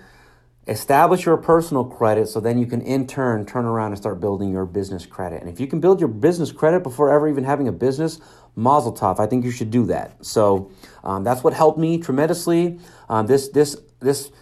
establish 0.66 1.24
your 1.24 1.36
personal 1.36 1.84
credit 1.84 2.26
so 2.28 2.40
then 2.40 2.58
you 2.58 2.66
can 2.66 2.80
in 2.82 3.06
turn 3.06 3.46
turn 3.46 3.64
around 3.64 3.92
and 3.92 3.98
start 3.98 4.20
building 4.20 4.50
your 4.50 4.66
business 4.66 5.06
credit. 5.06 5.40
And 5.40 5.50
if 5.50 5.60
you 5.60 5.66
can 5.66 5.80
build 5.80 6.00
your 6.00 6.08
business 6.08 6.50
credit 6.52 6.82
before 6.82 7.10
ever 7.12 7.28
even 7.28 7.44
having 7.44 7.68
a 7.68 7.72
business 7.72 8.20
mazel 8.56 8.92
tov. 8.92 9.20
I 9.20 9.26
think 9.26 9.44
you 9.44 9.50
should 9.50 9.70
do 9.70 9.84
that. 9.86 10.24
So 10.24 10.72
um, 11.04 11.22
that's 11.22 11.44
what 11.44 11.52
helped 11.52 11.78
me 11.78 11.98
tremendously. 11.98 12.78
Um, 13.08 13.26
this 13.26 13.48
this 13.48 13.76
this 14.00 14.32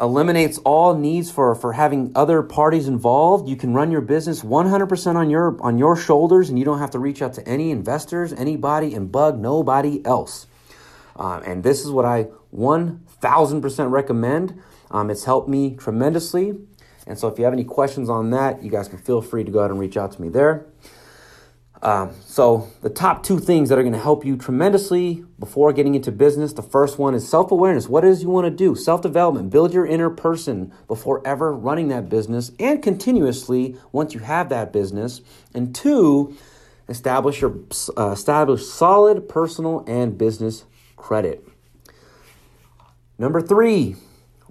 eliminates 0.00 0.58
all 0.58 0.96
needs 0.96 1.30
for, 1.30 1.54
for 1.54 1.72
having 1.72 2.12
other 2.14 2.42
parties 2.42 2.88
involved. 2.88 3.48
You 3.48 3.56
can 3.56 3.74
run 3.74 3.90
your 3.90 4.00
business 4.00 4.42
100% 4.42 5.14
on 5.14 5.30
your 5.30 5.56
on 5.62 5.78
your 5.78 5.96
shoulders, 5.96 6.48
and 6.48 6.58
you 6.58 6.64
don't 6.64 6.78
have 6.78 6.90
to 6.90 6.98
reach 6.98 7.22
out 7.22 7.34
to 7.34 7.48
any 7.48 7.70
investors, 7.70 8.32
anybody, 8.32 8.94
and 8.94 9.10
bug 9.10 9.38
nobody 9.38 10.04
else. 10.04 10.46
Uh, 11.16 11.40
and 11.44 11.62
this 11.62 11.84
is 11.84 11.90
what 11.90 12.04
I 12.04 12.28
1000% 12.54 13.90
recommend. 13.90 14.60
Um, 14.90 15.10
it's 15.10 15.24
helped 15.24 15.48
me 15.48 15.76
tremendously. 15.76 16.58
And 17.06 17.18
so, 17.18 17.28
if 17.28 17.38
you 17.38 17.44
have 17.44 17.52
any 17.52 17.64
questions 17.64 18.08
on 18.08 18.30
that, 18.30 18.62
you 18.62 18.70
guys 18.70 18.88
can 18.88 18.98
feel 18.98 19.22
free 19.22 19.44
to 19.44 19.50
go 19.50 19.60
ahead 19.60 19.70
and 19.70 19.80
reach 19.80 19.96
out 19.96 20.12
to 20.12 20.22
me 20.22 20.28
there. 20.28 20.66
Um, 21.82 22.12
so, 22.24 22.70
the 22.80 22.90
top 22.90 23.24
two 23.24 23.40
things 23.40 23.68
that 23.68 23.76
are 23.76 23.82
going 23.82 23.92
to 23.92 23.98
help 23.98 24.24
you 24.24 24.36
tremendously 24.36 25.24
before 25.40 25.72
getting 25.72 25.96
into 25.96 26.12
business 26.12 26.52
the 26.52 26.62
first 26.62 26.96
one 26.96 27.12
is 27.12 27.28
self 27.28 27.50
awareness. 27.50 27.88
What 27.88 28.04
is 28.04 28.22
you 28.22 28.30
want 28.30 28.44
to 28.44 28.50
do? 28.50 28.76
Self 28.76 29.02
development. 29.02 29.50
Build 29.50 29.74
your 29.74 29.84
inner 29.84 30.08
person 30.08 30.72
before 30.86 31.26
ever 31.26 31.52
running 31.52 31.88
that 31.88 32.08
business 32.08 32.52
and 32.60 32.80
continuously 32.80 33.76
once 33.90 34.14
you 34.14 34.20
have 34.20 34.48
that 34.50 34.72
business. 34.72 35.22
And 35.54 35.74
two, 35.74 36.36
establish 36.88 37.40
your 37.40 37.58
uh, 37.98 38.10
establish 38.12 38.64
solid 38.64 39.28
personal 39.28 39.84
and 39.88 40.16
business 40.16 40.64
credit. 40.96 41.44
Number 43.18 43.40
three, 43.40 43.96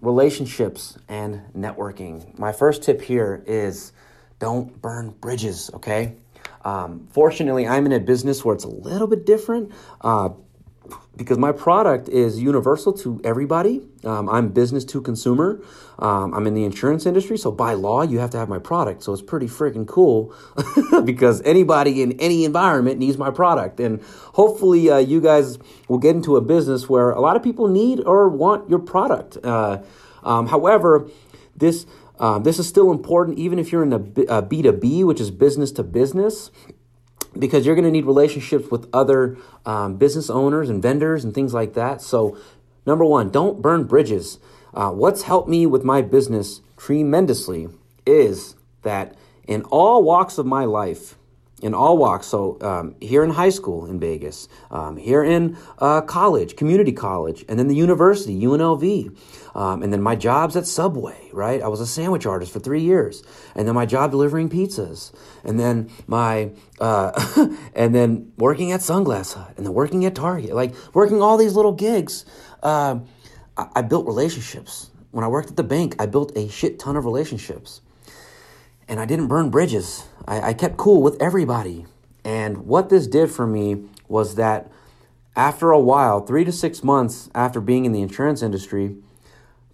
relationships 0.01 0.97
and 1.07 1.43
networking. 1.57 2.37
My 2.37 2.51
first 2.51 2.83
tip 2.83 3.01
here 3.01 3.41
is 3.47 3.93
don't 4.39 4.81
burn 4.81 5.11
bridges, 5.11 5.69
okay? 5.75 6.15
Um, 6.63 7.07
fortunately, 7.11 7.67
I'm 7.67 7.85
in 7.85 7.91
a 7.91 7.99
business 7.99 8.43
where 8.45 8.55
it's 8.55 8.63
a 8.63 8.69
little 8.69 9.07
bit 9.07 9.25
different. 9.25 9.71
Uh, 10.01 10.29
because 11.17 11.37
my 11.37 11.51
product 11.51 12.09
is 12.09 12.41
universal 12.41 12.93
to 12.93 13.21
everybody. 13.23 13.81
Um, 14.03 14.29
I'm 14.29 14.49
business 14.49 14.85
to 14.85 15.01
consumer. 15.01 15.61
Um, 15.99 16.33
I'm 16.33 16.47
in 16.47 16.53
the 16.53 16.63
insurance 16.63 17.05
industry, 17.05 17.37
so 17.37 17.51
by 17.51 17.73
law, 17.73 18.01
you 18.01 18.19
have 18.19 18.31
to 18.31 18.37
have 18.37 18.49
my 18.49 18.59
product. 18.59 19.03
So 19.03 19.13
it's 19.13 19.21
pretty 19.21 19.47
freaking 19.47 19.87
cool 19.87 20.33
because 21.05 21.41
anybody 21.43 22.01
in 22.01 22.19
any 22.19 22.45
environment 22.45 22.97
needs 22.97 23.17
my 23.17 23.29
product. 23.29 23.79
And 23.79 24.01
hopefully, 24.33 24.89
uh, 24.89 24.97
you 24.97 25.21
guys 25.21 25.59
will 25.87 25.99
get 25.99 26.15
into 26.15 26.37
a 26.37 26.41
business 26.41 26.89
where 26.89 27.11
a 27.11 27.21
lot 27.21 27.35
of 27.35 27.43
people 27.43 27.67
need 27.67 27.99
or 28.05 28.29
want 28.29 28.69
your 28.69 28.79
product. 28.79 29.37
Uh, 29.43 29.83
um, 30.23 30.47
however, 30.47 31.07
this 31.55 31.85
uh, 32.21 32.39
this 32.39 32.57
is 32.59 32.67
still 32.67 32.91
important, 32.91 33.37
even 33.37 33.59
if 33.59 33.71
you're 33.71 33.83
in 33.83 33.91
a 33.91 33.99
B2B, 33.99 35.03
which 35.03 35.19
is 35.19 35.31
business 35.31 35.71
to 35.73 35.83
business. 35.83 36.51
because 37.37 37.65
you're 37.65 37.75
going 37.75 37.85
to 37.85 37.91
need 37.91 38.05
relationships 38.05 38.69
with 38.71 38.89
other 38.93 39.37
um, 39.65 39.95
business 39.97 40.29
owners 40.29 40.69
and 40.69 40.81
vendors 40.81 41.23
and 41.23 41.33
things 41.33 41.53
like 41.53 41.73
that. 41.73 42.01
So, 42.01 42.37
number 42.85 43.05
one, 43.05 43.29
don't 43.29 43.61
burn 43.61 43.85
bridges. 43.85 44.37
Uh, 44.73 44.91
what's 44.91 45.23
helped 45.23 45.49
me 45.49 45.65
with 45.65 45.83
my 45.83 46.01
business 46.01 46.61
tremendously 46.77 47.69
is 48.05 48.55
that 48.83 49.15
in 49.47 49.63
all 49.63 50.03
walks 50.03 50.37
of 50.37 50.45
my 50.45 50.65
life, 50.65 51.15
in 51.61 51.73
all 51.73 51.97
walks. 51.97 52.27
So 52.27 52.57
um, 52.61 52.95
here 52.99 53.23
in 53.23 53.29
high 53.29 53.49
school 53.49 53.85
in 53.85 53.99
Vegas, 53.99 54.47
um, 54.69 54.97
here 54.97 55.23
in 55.23 55.57
uh, 55.79 56.01
college, 56.01 56.55
community 56.55 56.91
college, 56.91 57.45
and 57.47 57.57
then 57.57 57.67
the 57.67 57.75
university, 57.75 58.39
UNLV, 58.41 59.17
um, 59.55 59.83
and 59.83 59.93
then 59.93 60.01
my 60.01 60.15
jobs 60.15 60.55
at 60.55 60.65
Subway. 60.65 61.29
Right, 61.33 61.61
I 61.61 61.67
was 61.67 61.79
a 61.79 61.87
sandwich 61.87 62.25
artist 62.25 62.51
for 62.51 62.59
three 62.59 62.81
years, 62.81 63.23
and 63.55 63.67
then 63.67 63.75
my 63.75 63.85
job 63.85 64.11
delivering 64.11 64.49
pizzas, 64.49 65.13
and 65.43 65.59
then 65.59 65.89
my 66.07 66.51
uh, 66.79 67.11
and 67.75 67.95
then 67.95 68.31
working 68.37 68.71
at 68.71 68.81
Sunglass 68.81 69.33
Hut, 69.33 69.53
and 69.57 69.65
then 69.65 69.73
working 69.73 70.05
at 70.05 70.15
Target, 70.15 70.53
like 70.53 70.73
working 70.93 71.21
all 71.21 71.37
these 71.37 71.55
little 71.55 71.73
gigs. 71.73 72.25
Uh, 72.61 72.99
I, 73.57 73.67
I 73.77 73.81
built 73.81 74.05
relationships. 74.05 74.89
When 75.11 75.25
I 75.25 75.27
worked 75.27 75.49
at 75.49 75.57
the 75.57 75.63
bank, 75.63 75.95
I 75.99 76.05
built 76.05 76.31
a 76.37 76.47
shit 76.47 76.79
ton 76.79 76.95
of 76.95 77.03
relationships 77.03 77.81
and 78.87 78.99
I 78.99 79.05
didn't 79.05 79.27
burn 79.27 79.49
bridges. 79.49 80.07
I, 80.27 80.49
I 80.49 80.53
kept 80.53 80.77
cool 80.77 81.01
with 81.01 81.21
everybody. 81.21 81.85
And 82.23 82.65
what 82.65 82.89
this 82.89 83.07
did 83.07 83.31
for 83.31 83.47
me 83.47 83.85
was 84.07 84.35
that 84.35 84.71
after 85.35 85.71
a 85.71 85.79
while, 85.79 86.19
three 86.19 86.43
to 86.43 86.51
six 86.51 86.83
months 86.83 87.29
after 87.33 87.61
being 87.61 87.85
in 87.85 87.93
the 87.93 88.01
insurance 88.01 88.41
industry, 88.41 88.97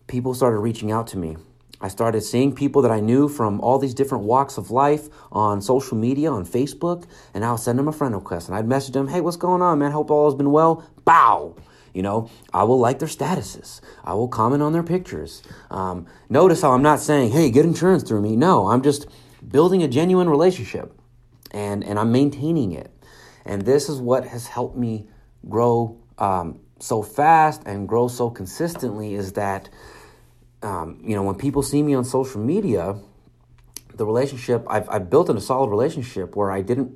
people 0.08 0.34
started 0.34 0.60
reaching 0.60 0.92
out 0.92 1.08
to 1.08 1.18
me. 1.18 1.38
I 1.80 1.90
started 1.90 2.22
seeing 2.22 2.56
people 2.56 2.82
that 2.84 2.92
I 2.92 3.00
knew 3.00 3.28
from 3.28 3.62
all 3.62 3.78
these 3.78 3.94
different 3.94 4.24
walks 4.24 4.58
of 4.58 4.72
life 4.72 5.10
on 5.32 5.62
social 5.62 5.96
media, 5.96 6.32
on 6.32 6.46
Facebook, 6.46 7.06
and 7.34 7.46
I'll 7.46 7.58
send 7.58 7.78
them 7.78 7.88
a 7.88 7.92
friend 7.92 8.16
request 8.16 8.48
and 8.48 8.58
I'd 8.58 8.68
message 8.68 8.94
them, 8.94 9.08
hey, 9.08 9.22
what's 9.22 9.38
going 9.38 9.62
on, 9.62 9.80
man? 9.80 9.92
Hope 9.92 10.10
all 10.10 10.26
has 10.26 10.36
been 10.36 10.52
well. 10.52 10.84
Bow. 11.06 11.56
You 11.98 12.04
know, 12.04 12.30
I 12.54 12.64
will 12.64 12.78
like 12.78 13.00
their 13.00 13.08
statuses. 13.08 13.82
I 14.04 14.14
will 14.14 14.28
comment 14.28 14.62
on 14.62 14.72
their 14.72 14.84
pictures. 14.84 15.42
Um, 15.72 16.06
notice 16.30 16.62
how 16.62 16.74
I'm 16.74 16.84
not 16.84 17.00
saying, 17.00 17.32
hey, 17.32 17.50
get 17.50 17.66
insurance 17.66 18.04
through 18.04 18.22
me. 18.22 18.36
No, 18.36 18.68
I'm 18.68 18.84
just 18.84 19.08
building 19.48 19.82
a 19.82 19.88
genuine 19.88 20.30
relationship 20.30 20.94
and, 21.50 21.84
and 21.84 21.98
I'm 21.98 22.12
maintaining 22.12 22.72
it. 22.72 22.92
And 23.48 23.64
this 23.64 23.90
is 23.90 24.00
what 24.00 24.28
has 24.28 24.46
helped 24.46 24.78
me 24.78 25.08
grow 25.50 25.98
um, 26.20 26.60
so 26.78 27.02
fast 27.02 27.64
and 27.66 27.88
grow 27.88 28.08
so 28.10 28.30
consistently 28.30 29.16
is 29.16 29.34
that, 29.34 29.68
um, 30.62 31.02
you 31.04 31.16
know, 31.16 31.24
when 31.24 31.34
people 31.34 31.64
see 31.64 31.82
me 31.82 31.96
on 31.96 32.06
social 32.06 32.40
media, 32.40 32.96
the 33.96 34.06
relationship, 34.06 34.68
I've, 34.70 34.88
I've 34.88 35.10
built 35.10 35.32
in 35.32 35.38
a 35.38 35.42
solid 35.42 35.72
relationship 35.72 36.36
where 36.36 36.52
I 36.52 36.62
didn't 36.62 36.96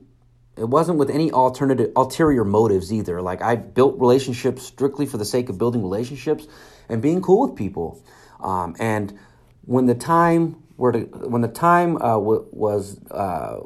it 0.62 0.70
wasn't 0.70 1.00
with 1.00 1.10
any 1.10 1.32
alternative 1.32 1.92
ulterior 1.96 2.46
motives 2.46 2.94
either. 2.94 3.22
Like 3.22 3.42
I 3.42 3.56
built 3.56 4.00
relationships 4.00 4.62
strictly 4.64 5.08
for 5.08 5.18
the 5.18 5.26
sake 5.26 5.50
of 5.50 5.58
building 5.58 5.82
relationships 5.82 6.48
and 6.88 7.02
being 7.02 7.22
cool 7.22 7.48
with 7.48 7.58
people. 7.58 8.04
Um, 8.40 8.76
and 8.80 9.18
when 9.64 9.88
the 9.88 9.96
time 9.96 10.62
were 10.78 10.92
to, 10.92 11.00
when 11.00 11.42
the 11.42 11.48
time 11.48 11.98
uh, 11.98 12.14
w- 12.14 12.48
was 12.52 13.04
uh, 13.10 13.62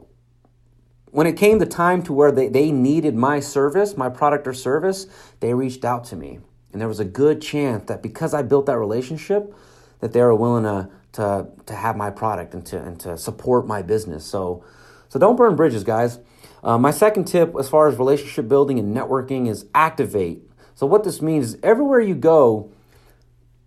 when 1.11 1.27
it 1.27 1.37
came 1.37 1.59
the 1.59 1.65
time 1.65 2.01
to 2.03 2.13
where 2.13 2.31
they, 2.31 2.47
they 2.47 2.71
needed 2.71 3.15
my 3.15 3.41
service, 3.41 3.97
my 3.97 4.09
product 4.09 4.47
or 4.47 4.53
service, 4.53 5.07
they 5.41 5.53
reached 5.53 5.83
out 5.83 6.05
to 6.05 6.15
me. 6.15 6.39
And 6.71 6.81
there 6.81 6.89
was 6.89 6.99
a 6.99 7.05
good 7.05 7.41
chance 7.41 7.87
that 7.87 8.01
because 8.01 8.33
I 8.33 8.41
built 8.41 8.65
that 8.67 8.77
relationship, 8.77 9.53
that 9.99 10.13
they 10.13 10.21
were 10.21 10.35
willing 10.35 10.63
to, 10.63 10.89
to, 11.13 11.47
to 11.65 11.73
have 11.73 11.95
my 11.95 12.09
product 12.09 12.53
and 12.53 12.65
to, 12.67 12.81
and 12.81 12.99
to 13.01 13.17
support 13.17 13.65
my 13.65 13.81
business. 13.81 14.25
So, 14.25 14.65
so 15.07 15.19
don't 15.19 15.37
burn 15.37 15.55
bridges, 15.55 15.83
guys. 15.83 16.19
Uh, 16.65 16.79
my 16.79 16.89
second 16.89 17.25
tip, 17.25 17.55
as 17.59 17.69
far 17.69 17.87
as 17.87 17.99
relationship 17.99 18.47
building 18.47 18.79
and 18.79 18.93
networking, 18.93 19.47
is 19.47 19.67
activate. 19.75 20.41
So 20.73 20.87
what 20.87 21.03
this 21.03 21.21
means 21.21 21.53
is 21.53 21.59
everywhere 21.61 21.99
you 21.99 22.15
go, 22.15 22.71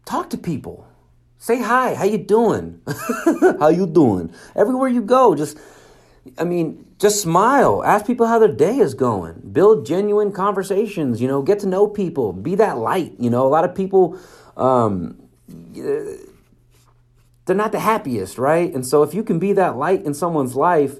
talk 0.04 0.28
to 0.30 0.37
people. 0.37 0.84
Say 1.38 1.62
hi. 1.62 1.94
How 1.94 2.04
you 2.04 2.18
doing? 2.18 2.80
how 3.61 3.68
you 3.68 3.87
doing? 3.87 4.34
Everywhere 4.56 4.88
you 4.88 5.00
go, 5.00 5.37
just 5.37 5.56
I 6.37 6.42
mean, 6.42 6.87
just 6.98 7.22
smile. 7.22 7.84
Ask 7.84 8.04
people 8.04 8.26
how 8.26 8.40
their 8.40 8.52
day 8.52 8.78
is 8.78 8.94
going. 8.94 9.48
Build 9.52 9.87
genuine 9.87 10.32
conversations. 10.32 11.22
You 11.22 11.28
know, 11.28 11.40
get 11.40 11.61
to 11.61 11.68
know 11.68 11.87
people. 11.87 12.32
Be 12.32 12.56
that 12.56 12.78
light. 12.78 13.12
You 13.20 13.30
know, 13.30 13.46
a 13.46 13.48
lot 13.48 13.64
of 13.64 13.76
people, 13.76 14.18
um, 14.56 15.22
they're 17.46 17.56
not 17.56 17.70
the 17.70 17.78
happiest, 17.78 18.38
right? 18.38 18.74
And 18.74 18.84
so 18.84 19.04
if 19.04 19.14
you 19.14 19.22
can 19.22 19.38
be 19.38 19.52
that 19.52 19.76
light 19.76 20.02
in 20.02 20.14
someone's 20.14 20.56
life 20.56 20.98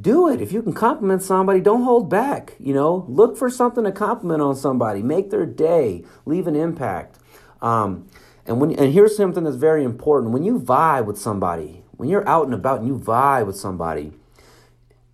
do 0.00 0.28
it. 0.28 0.40
If 0.40 0.52
you 0.52 0.62
can 0.62 0.72
compliment 0.72 1.22
somebody, 1.22 1.60
don't 1.60 1.82
hold 1.82 2.08
back. 2.08 2.54
You 2.58 2.74
know, 2.74 3.04
look 3.08 3.36
for 3.36 3.50
something 3.50 3.84
to 3.84 3.92
compliment 3.92 4.42
on 4.42 4.54
somebody. 4.54 5.02
Make 5.02 5.30
their 5.30 5.46
day. 5.46 6.04
Leave 6.24 6.46
an 6.46 6.56
impact. 6.56 7.18
Um, 7.60 8.08
and 8.46 8.60
when 8.60 8.72
and 8.72 8.92
here's 8.92 9.16
something 9.16 9.44
that's 9.44 9.56
very 9.56 9.84
important. 9.84 10.32
When 10.32 10.44
you 10.44 10.58
vibe 10.58 11.06
with 11.06 11.18
somebody, 11.18 11.82
when 11.92 12.08
you're 12.08 12.26
out 12.28 12.46
and 12.46 12.54
about 12.54 12.80
and 12.80 12.88
you 12.88 12.98
vibe 12.98 13.46
with 13.46 13.56
somebody, 13.56 14.12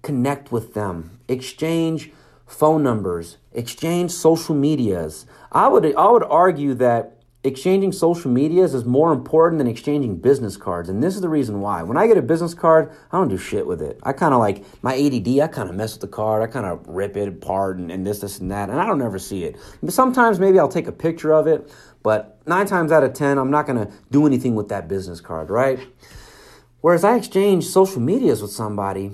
connect 0.02 0.52
with 0.52 0.74
them. 0.74 1.18
Exchange 1.28 2.12
phone 2.46 2.82
numbers. 2.82 3.38
Exchange 3.52 4.10
social 4.10 4.54
medias. 4.54 5.26
I 5.50 5.68
would 5.68 5.96
I 5.96 6.10
would 6.10 6.24
argue 6.24 6.74
that 6.74 7.18
exchanging 7.44 7.92
social 7.92 8.30
medias 8.30 8.72
is 8.72 8.86
more 8.86 9.12
important 9.12 9.58
than 9.58 9.66
exchanging 9.66 10.16
business 10.16 10.56
cards. 10.56 10.88
And 10.88 11.02
this 11.02 11.14
is 11.14 11.20
the 11.20 11.28
reason 11.28 11.60
why. 11.60 11.82
When 11.82 11.98
I 11.98 12.06
get 12.06 12.16
a 12.16 12.22
business 12.22 12.54
card, 12.54 12.90
I 13.12 13.18
don't 13.18 13.28
do 13.28 13.36
shit 13.36 13.66
with 13.66 13.82
it. 13.82 14.00
I 14.02 14.14
kind 14.14 14.32
of 14.32 14.40
like 14.40 14.64
my 14.82 14.96
ADD, 14.96 15.40
I 15.40 15.46
kind 15.48 15.68
of 15.68 15.76
mess 15.76 15.92
with 15.92 16.00
the 16.00 16.08
card. 16.08 16.42
I 16.42 16.50
kind 16.50 16.64
of 16.64 16.88
rip 16.88 17.18
it 17.18 17.28
apart 17.28 17.76
and, 17.76 17.92
and, 17.92 18.06
this, 18.06 18.20
this, 18.20 18.38
and 18.38 18.50
that. 18.50 18.70
And 18.70 18.80
I 18.80 18.86
don't 18.86 19.02
ever 19.02 19.18
see 19.18 19.44
it. 19.44 19.56
But 19.82 19.92
sometimes 19.92 20.40
maybe 20.40 20.58
I'll 20.58 20.68
take 20.68 20.86
a 20.86 20.92
picture 20.92 21.34
of 21.34 21.46
it. 21.46 21.70
But 22.02 22.40
nine 22.46 22.66
times 22.66 22.90
out 22.90 23.04
of 23.04 23.12
10, 23.12 23.36
I'm 23.36 23.50
not 23.50 23.66
going 23.66 23.86
to 23.86 23.92
do 24.10 24.26
anything 24.26 24.54
with 24.54 24.70
that 24.70 24.88
business 24.88 25.20
card, 25.20 25.50
right? 25.50 25.78
Whereas 26.80 27.04
I 27.04 27.16
exchange 27.16 27.66
social 27.66 28.00
medias 28.00 28.40
with 28.40 28.52
somebody, 28.52 29.10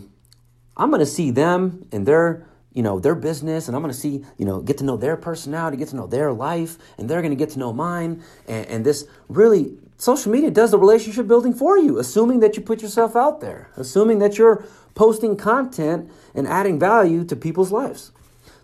I'm 0.77 0.91
going 0.91 1.01
to 1.01 1.07
see 1.07 1.33
them 1.33 1.89
and 1.91 2.07
their 2.07 2.47
you 2.73 2.83
know 2.83 3.01
their 3.01 3.15
business 3.15 3.67
and 3.67 3.77
i'm 3.77 3.83
going 3.83 3.93
to 3.93 3.99
see 3.99 4.25
you 4.39 4.45
know 4.45 4.61
get 4.61 4.79
to 4.79 4.85
know 4.85 4.97
their 4.97 5.17
personality 5.17 5.77
get 5.77 5.89
to 5.89 5.97
know 5.97 6.07
their 6.07 6.33
life 6.33 6.79
and 6.99 7.09
they're 7.11 7.21
going 7.21 7.33
to 7.33 7.37
get 7.37 7.51
to 7.51 7.59
know 7.59 7.73
mine. 7.73 8.23
And, 8.47 8.67
and, 8.67 8.87
this 8.87 9.07
really 9.29 9.73
social 9.99 10.31
media 10.31 10.51
does 10.51 10.71
the 10.71 10.79
relationship 10.79 11.27
building 11.27 11.53
for 11.53 11.77
you 11.79 11.99
assuming 11.99 12.41
that 12.41 12.57
you 12.57 12.63
put 12.63 12.81
yourself 12.81 13.17
out 13.17 13.41
there 13.41 13.71
assuming 13.77 14.21
that 14.21 14.39
you're 14.39 14.65
posting 14.95 15.37
content 15.37 16.11
and 16.35 16.47
adding 16.47 16.79
value 16.79 17.25
to 17.25 17.37
people's 17.37 17.73
lives. 17.73 18.13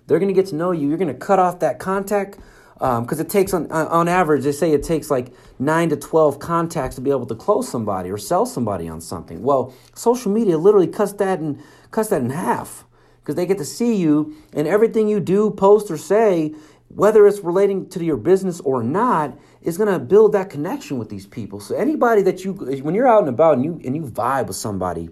They're 0.06 0.18
going 0.18 0.28
to 0.28 0.34
get 0.34 0.46
to 0.50 0.54
know 0.54 0.70
you. 0.70 0.88
You're 0.88 0.98
going 0.98 1.12
to 1.12 1.14
cut 1.14 1.38
off 1.38 1.60
that 1.60 1.78
contact 1.78 2.38
because 2.74 3.20
um, 3.20 3.20
it 3.20 3.30
takes 3.30 3.54
on, 3.54 3.70
on 3.72 4.06
average 4.06 4.44
they 4.44 4.52
say 4.52 4.72
it 4.72 4.82
takes 4.82 5.10
like 5.10 5.32
9 5.58 5.88
to 5.88 5.96
12 5.96 6.38
contacts 6.38 6.96
to 6.96 7.00
be 7.00 7.10
able 7.10 7.24
to 7.24 7.34
close 7.34 7.68
somebody 7.70 8.10
or 8.10 8.18
sell 8.18 8.44
somebody 8.44 8.86
on 8.86 9.00
something. 9.00 9.42
Well 9.42 9.72
social 9.94 10.30
media 10.30 10.58
literally 10.58 10.86
cuts 10.86 11.14
that 11.14 11.38
in 11.38 11.62
cuts 11.90 12.10
that 12.10 12.20
in 12.20 12.30
half 12.30 12.84
because 13.26 13.34
they 13.34 13.44
get 13.44 13.58
to 13.58 13.64
see 13.64 13.96
you 13.96 14.36
and 14.52 14.68
everything 14.68 15.08
you 15.08 15.18
do, 15.18 15.50
post, 15.50 15.90
or 15.90 15.98
say, 15.98 16.54
whether 16.86 17.26
it's 17.26 17.40
relating 17.40 17.88
to 17.88 18.04
your 18.04 18.16
business 18.16 18.60
or 18.60 18.84
not, 18.84 19.36
is 19.62 19.76
going 19.76 19.92
to 19.92 19.98
build 19.98 20.30
that 20.30 20.48
connection 20.48 20.96
with 20.96 21.08
these 21.08 21.26
people. 21.26 21.58
So 21.58 21.74
anybody 21.74 22.22
that 22.22 22.44
you, 22.44 22.52
when 22.52 22.94
you're 22.94 23.08
out 23.08 23.18
and 23.18 23.28
about 23.28 23.56
and 23.56 23.64
you 23.64 23.80
and 23.84 23.96
you 23.96 24.02
vibe 24.02 24.46
with 24.46 24.54
somebody, 24.54 25.10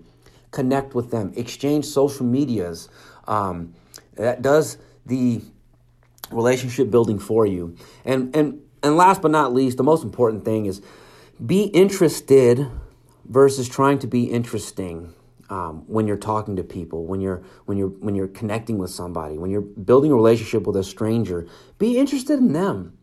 connect 0.53 0.95
with 0.95 1.11
them, 1.11 1.33
exchange 1.35 1.87
social 1.87 2.25
medias. 2.25 2.89
Um, 3.27 3.75
that 4.15 4.43
does 4.43 4.79
the 5.05 5.43
relationship 6.31 6.93
building 6.93 7.19
for 7.19 7.47
you. 7.47 7.77
And 8.05 8.35
and 8.37 8.61
and 8.85 8.97
last 8.97 9.23
but 9.23 9.33
not 9.33 9.53
least, 9.53 9.77
the 9.77 9.83
most 9.83 10.05
important 10.05 10.45
thing 10.45 10.67
is 10.67 10.81
be 11.45 11.65
interested 11.65 12.65
versus 13.25 13.69
trying 13.69 13.99
to 13.99 14.07
be 14.07 14.27
interesting 14.31 15.13
um, 15.51 15.85
when 15.87 16.07
you're 16.07 16.17
talking 16.17 16.57
to 16.57 16.65
people, 16.65 17.07
when 17.07 17.21
you're 17.21 17.43
when 17.67 17.79
you're 17.79 17.89
when 17.89 18.15
you're 18.15 18.29
connecting 18.29 18.79
with 18.79 18.91
somebody, 18.91 19.39
when 19.39 19.51
you're 19.51 19.61
building 19.61 20.11
a 20.11 20.15
relationship 20.15 20.67
with 20.67 20.77
a 20.77 20.85
stranger, 20.85 21.47
be 21.79 21.99
interested 21.99 22.39
in 22.39 22.53
them. 22.53 22.97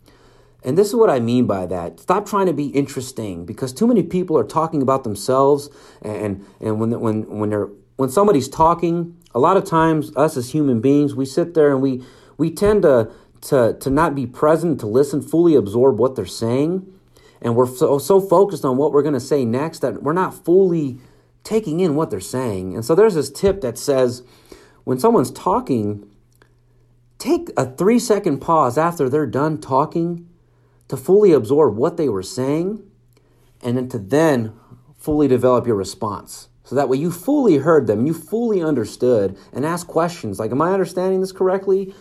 And 0.64 0.78
this 0.78 0.90
is 0.90 0.96
what 0.96 1.10
I 1.10 1.20
mean 1.20 1.48
by 1.48 1.66
that. 1.66 2.00
Stop 2.00 2.28
trying 2.28 2.46
to 2.46 2.54
be 2.54 2.68
interesting 2.68 3.46
because 3.46 3.74
too 3.74 3.88
many 3.88 4.04
people 4.04 4.38
are 4.38 4.44
talking 4.44 4.82
about 4.82 5.04
themselves 5.04 5.70
and 6.02 6.46
and 6.60 6.80
when 6.80 7.00
when 7.00 7.40
when 7.40 7.50
they're 7.50 7.70
when 7.98 8.10
somebody's 8.10 8.50
talking, 8.50 9.16
a 9.36 9.40
lot 9.40 9.58
of 9.58 9.64
times 9.64 10.12
us 10.16 10.36
as 10.36 10.52
human 10.52 10.82
beings, 10.82 11.14
we 11.14 11.26
sit 11.26 11.54
there 11.54 11.72
and 11.72 11.82
we 11.82 12.04
we 12.38 12.50
tend 12.52 12.82
to 12.84 13.12
to 13.42 13.78
to 13.80 13.90
not 13.90 14.16
be 14.16 14.26
present, 14.26 14.80
to 14.80 14.88
listen, 14.88 15.22
fully 15.22 15.56
absorb 15.56 16.00
what 16.00 16.16
they're 16.16 16.26
saying, 16.26 16.92
and 17.42 17.56
we're 17.56 17.68
so 17.68 17.98
so 17.98 18.20
focused 18.20 18.66
on 18.66 18.78
what 18.78 18.92
we're 18.92 19.04
going 19.04 19.14
to 19.14 19.20
say 19.20 19.46
next 19.46 19.80
that 19.80 20.02
we're 20.04 20.14
not 20.14 20.34
fully 20.46 21.00
taking 21.44 21.80
in 21.80 21.96
what 21.96 22.10
they're 22.10 22.20
saying. 22.20 22.76
And 22.76 22.86
so 22.86 22.96
there's 22.96 23.16
this 23.16 23.32
tip 23.32 23.62
that 23.62 23.78
says 23.78 24.24
when 24.84 25.00
someone's 25.00 25.32
talking, 25.32 26.10
take 27.18 27.50
a 27.58 27.66
three 27.66 28.00
second 28.00 28.40
pause 28.40 28.78
after 28.78 29.10
they're 29.10 29.26
done 29.26 29.60
talking 29.60 30.28
to 30.88 30.98
fully 30.98 31.32
absorb 31.32 31.76
what 31.78 31.98
they 31.98 32.10
were 32.10 32.24
saying 32.24 32.84
and 33.62 33.78
then 33.78 33.90
to 33.90 34.00
then 34.00 34.54
fully 34.98 35.28
develop 35.28 35.66
your 35.66 35.76
response. 35.76 36.50
So 36.64 36.76
that 36.76 36.90
way 36.90 36.98
you 36.98 37.12
fully 37.12 37.58
heard 37.58 37.88
them, 37.88 38.06
you 38.06 38.14
fully 38.14 38.62
understood, 38.62 39.38
and 39.52 39.66
ask 39.66 39.88
questions 39.88 40.40
like, 40.40 40.52
Am 40.52 40.62
I 40.62 40.72
understanding 40.72 41.22
this 41.22 41.32
correctly? 41.32 41.94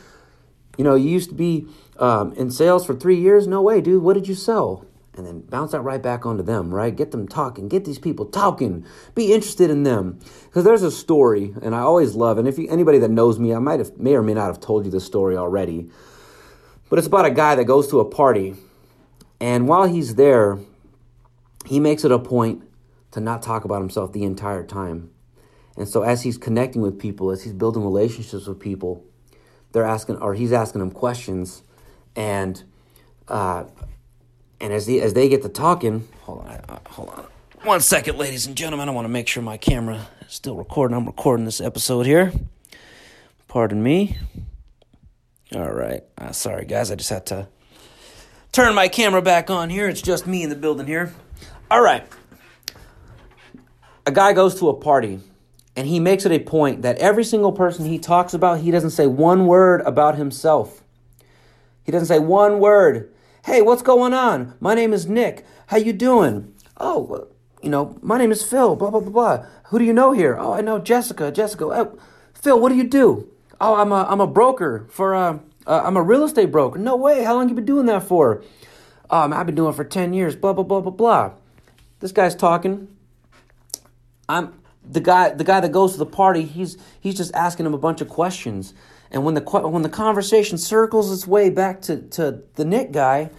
You 0.78 0.84
know, 0.84 0.94
you 0.94 1.10
used 1.10 1.30
to 1.30 1.34
be 1.34 1.66
um, 1.98 2.32
in 2.34 2.50
sales 2.50 2.86
for 2.86 2.94
three 2.94 3.16
years. 3.16 3.46
No 3.46 3.62
way, 3.62 3.80
dude. 3.80 4.02
What 4.02 4.14
did 4.14 4.28
you 4.28 4.34
sell? 4.34 4.86
And 5.16 5.26
then 5.26 5.40
bounce 5.40 5.72
that 5.72 5.80
right 5.80 6.00
back 6.00 6.24
onto 6.24 6.42
them, 6.42 6.72
right? 6.72 6.94
Get 6.94 7.10
them 7.10 7.26
talking. 7.26 7.68
Get 7.68 7.84
these 7.84 7.98
people 7.98 8.26
talking. 8.26 8.86
Be 9.14 9.32
interested 9.32 9.68
in 9.68 9.82
them. 9.82 10.20
Because 10.44 10.64
there's 10.64 10.84
a 10.84 10.90
story, 10.90 11.52
and 11.62 11.74
I 11.74 11.80
always 11.80 12.14
love. 12.14 12.38
And 12.38 12.46
if 12.46 12.58
you, 12.58 12.68
anybody 12.68 12.98
that 12.98 13.10
knows 13.10 13.38
me, 13.38 13.52
I 13.52 13.58
might 13.58 13.80
have, 13.80 13.98
may 13.98 14.14
or 14.14 14.22
may 14.22 14.34
not 14.34 14.46
have 14.46 14.60
told 14.60 14.84
you 14.84 14.90
this 14.90 15.04
story 15.04 15.36
already. 15.36 15.90
But 16.88 16.98
it's 16.98 17.08
about 17.08 17.26
a 17.26 17.30
guy 17.30 17.56
that 17.56 17.64
goes 17.64 17.88
to 17.90 18.00
a 18.00 18.04
party, 18.04 18.54
and 19.40 19.66
while 19.68 19.86
he's 19.86 20.16
there, 20.16 20.58
he 21.66 21.80
makes 21.80 22.04
it 22.04 22.12
a 22.12 22.18
point 22.18 22.62
to 23.12 23.20
not 23.20 23.42
talk 23.42 23.64
about 23.64 23.80
himself 23.80 24.12
the 24.12 24.24
entire 24.24 24.64
time. 24.64 25.10
And 25.76 25.88
so 25.88 26.02
as 26.02 26.22
he's 26.22 26.36
connecting 26.36 26.82
with 26.82 26.98
people, 26.98 27.30
as 27.30 27.42
he's 27.42 27.52
building 27.52 27.82
relationships 27.82 28.46
with 28.46 28.60
people, 28.60 29.04
they're 29.72 29.84
asking 29.84 30.16
or 30.16 30.34
he's 30.34 30.52
asking 30.52 30.80
them 30.80 30.90
questions 30.90 31.62
and 32.16 32.62
uh, 33.28 33.64
and 34.60 34.72
as 34.72 34.86
they 34.86 35.00
as 35.00 35.14
they 35.14 35.28
get 35.28 35.42
to 35.42 35.48
talking, 35.48 36.08
hold 36.22 36.40
on, 36.40 36.48
uh, 36.48 36.78
hold 36.88 37.08
on. 37.10 37.26
One 37.62 37.80
second, 37.80 38.18
ladies 38.18 38.46
and 38.46 38.56
gentlemen. 38.56 38.88
I 38.88 38.92
want 38.92 39.04
to 39.04 39.10
make 39.10 39.28
sure 39.28 39.42
my 39.42 39.56
camera 39.56 40.08
is 40.26 40.34
still 40.34 40.56
recording. 40.56 40.96
I'm 40.96 41.06
recording 41.06 41.44
this 41.44 41.60
episode 41.60 42.06
here. 42.06 42.32
Pardon 43.48 43.82
me. 43.82 44.16
All 45.54 45.72
right. 45.72 46.02
Uh, 46.16 46.32
sorry, 46.32 46.64
guys. 46.64 46.90
I 46.90 46.94
just 46.94 47.10
had 47.10 47.26
to 47.26 47.48
turn 48.52 48.74
my 48.74 48.88
camera 48.88 49.20
back 49.20 49.50
on 49.50 49.70
here. 49.70 49.88
It's 49.88 50.02
just 50.02 50.26
me 50.26 50.42
in 50.42 50.50
the 50.50 50.56
building 50.56 50.86
here. 50.86 51.12
All 51.70 51.82
right 51.82 52.06
a 54.06 54.12
guy 54.12 54.32
goes 54.32 54.58
to 54.58 54.68
a 54.68 54.74
party 54.74 55.20
and 55.76 55.86
he 55.86 56.00
makes 56.00 56.26
it 56.26 56.32
a 56.32 56.38
point 56.40 56.82
that 56.82 56.98
every 56.98 57.24
single 57.24 57.52
person 57.52 57.86
he 57.86 57.98
talks 57.98 58.34
about, 58.34 58.60
he 58.60 58.70
doesn't 58.70 58.90
say 58.90 59.06
one 59.06 59.46
word 59.46 59.82
about 59.82 60.16
himself. 60.16 60.82
He 61.84 61.92
doesn't 61.92 62.08
say 62.08 62.18
one 62.18 62.58
word. 62.58 63.12
Hey, 63.44 63.62
what's 63.62 63.82
going 63.82 64.12
on? 64.12 64.54
My 64.60 64.74
name 64.74 64.92
is 64.92 65.06
Nick. 65.06 65.46
How 65.68 65.78
you 65.78 65.92
doing? 65.92 66.54
Oh, 66.78 67.28
you 67.62 67.70
know, 67.70 67.98
my 68.02 68.18
name 68.18 68.32
is 68.32 68.42
Phil. 68.42 68.76
Blah 68.76 68.90
blah 68.90 69.00
blah 69.00 69.10
blah. 69.10 69.46
Who 69.68 69.78
do 69.78 69.84
you 69.84 69.92
know 69.94 70.12
here? 70.12 70.36
Oh, 70.38 70.52
I 70.52 70.60
know 70.60 70.78
Jessica. 70.78 71.32
Jessica. 71.32 71.64
Oh, 71.64 71.98
Phil, 72.34 72.60
what 72.60 72.68
do 72.68 72.74
you 72.74 72.84
do? 72.84 73.28
Oh, 73.60 73.76
I'm 73.76 73.92
a 73.92 74.06
I'm 74.08 74.20
a 74.20 74.26
broker 74.26 74.86
for 74.90 75.14
uh, 75.14 75.38
uh 75.66 75.82
I'm 75.84 75.96
a 75.96 76.02
real 76.02 76.24
estate 76.24 76.52
broker. 76.52 76.78
No 76.78 76.96
way. 76.96 77.24
How 77.24 77.34
long 77.34 77.48
you 77.48 77.54
been 77.54 77.64
doing 77.64 77.86
that 77.86 78.02
for? 78.02 78.44
Um, 79.08 79.32
I've 79.32 79.46
been 79.46 79.54
doing 79.54 79.72
it 79.72 79.76
for 79.76 79.84
ten 79.84 80.12
years. 80.12 80.36
Blah 80.36 80.52
blah 80.52 80.64
blah 80.64 80.80
blah 80.80 80.92
blah. 80.92 81.32
This 82.00 82.12
guy's 82.12 82.34
talking 82.34 82.88
I'm 84.30 84.54
the 84.88 85.00
guy 85.00 85.30
the 85.30 85.44
guy 85.44 85.60
that 85.60 85.72
goes 85.72 85.92
to 85.92 85.98
the 85.98 86.06
party, 86.06 86.44
he's 86.44 86.78
he's 87.00 87.16
just 87.16 87.34
asking 87.34 87.66
him 87.66 87.74
a 87.74 87.78
bunch 87.78 88.00
of 88.00 88.08
questions. 88.08 88.74
And 89.10 89.24
when 89.24 89.34
the 89.34 89.40
when 89.40 89.82
the 89.82 89.88
conversation 89.88 90.56
circles 90.56 91.12
its 91.12 91.26
way 91.26 91.50
back 91.50 91.82
to, 91.82 92.00
to 92.00 92.42
the 92.54 92.64
Nick 92.64 92.92
guy, 92.92 93.30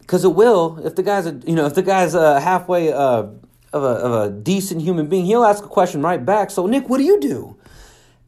because 0.00 0.24
it 0.24 0.34
will, 0.34 0.78
if 0.86 0.94
the 0.94 1.02
guy's 1.02 1.26
a 1.26 1.40
you 1.46 1.54
know 1.54 1.66
if 1.66 1.74
the 1.74 1.82
guy's 1.82 2.14
a 2.14 2.40
halfway 2.40 2.92
uh, 2.92 3.26
of 3.72 3.82
a 3.82 3.86
of 3.86 4.12
a 4.12 4.30
decent 4.30 4.82
human 4.82 5.08
being, 5.08 5.24
he'll 5.24 5.44
ask 5.44 5.64
a 5.64 5.68
question 5.68 6.02
right 6.02 6.24
back. 6.24 6.50
So 6.50 6.66
Nick, 6.66 6.88
what 6.88 6.98
do 6.98 7.04
you 7.04 7.18
do? 7.18 7.56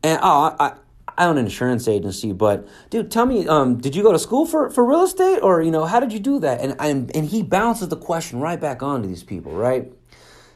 And 0.03 0.19
oh, 0.23 0.57
I 0.59 0.75
I 1.17 1.27
own 1.27 1.39
an 1.39 1.45
insurance 1.45 1.87
agency, 1.87 2.33
but 2.33 2.67
dude, 2.89 3.11
tell 3.11 3.27
me, 3.27 3.47
um, 3.47 3.79
did 3.79 3.95
you 3.95 4.03
go 4.03 4.11
to 4.11 4.19
school 4.19 4.47
for, 4.47 4.71
for 4.71 4.85
real 4.85 5.03
estate, 5.03 5.41
or 5.41 5.63
you 5.63 5.71
know, 5.71 5.85
how 5.85 6.01
did 6.01 6.13
you 6.13 6.19
do 6.19 6.41
that? 6.41 6.61
And 6.61 6.75
and 6.81 7.15
and 7.15 7.27
he 7.27 7.43
bounces 7.43 7.89
the 7.89 7.97
question 7.97 8.41
right 8.41 8.61
back 8.61 8.83
onto 8.83 9.07
these 9.07 9.23
people, 9.23 9.53
right? 9.53 9.93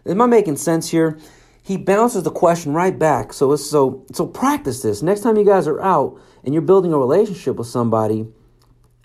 Am 0.06 0.20
I 0.20 0.26
making 0.26 0.56
sense 0.56 0.88
here? 0.88 1.18
He 1.64 1.78
bounces 1.78 2.24
the 2.24 2.30
question 2.30 2.74
right 2.74 2.96
back. 2.96 3.32
So 3.32 3.56
so 3.56 4.04
so 4.12 4.26
practice 4.26 4.82
this. 4.82 5.02
Next 5.02 5.22
time 5.22 5.38
you 5.38 5.46
guys 5.46 5.66
are 5.66 5.80
out 5.80 6.20
and 6.44 6.52
you're 6.52 6.62
building 6.62 6.92
a 6.92 6.98
relationship 6.98 7.56
with 7.56 7.66
somebody, 7.66 8.26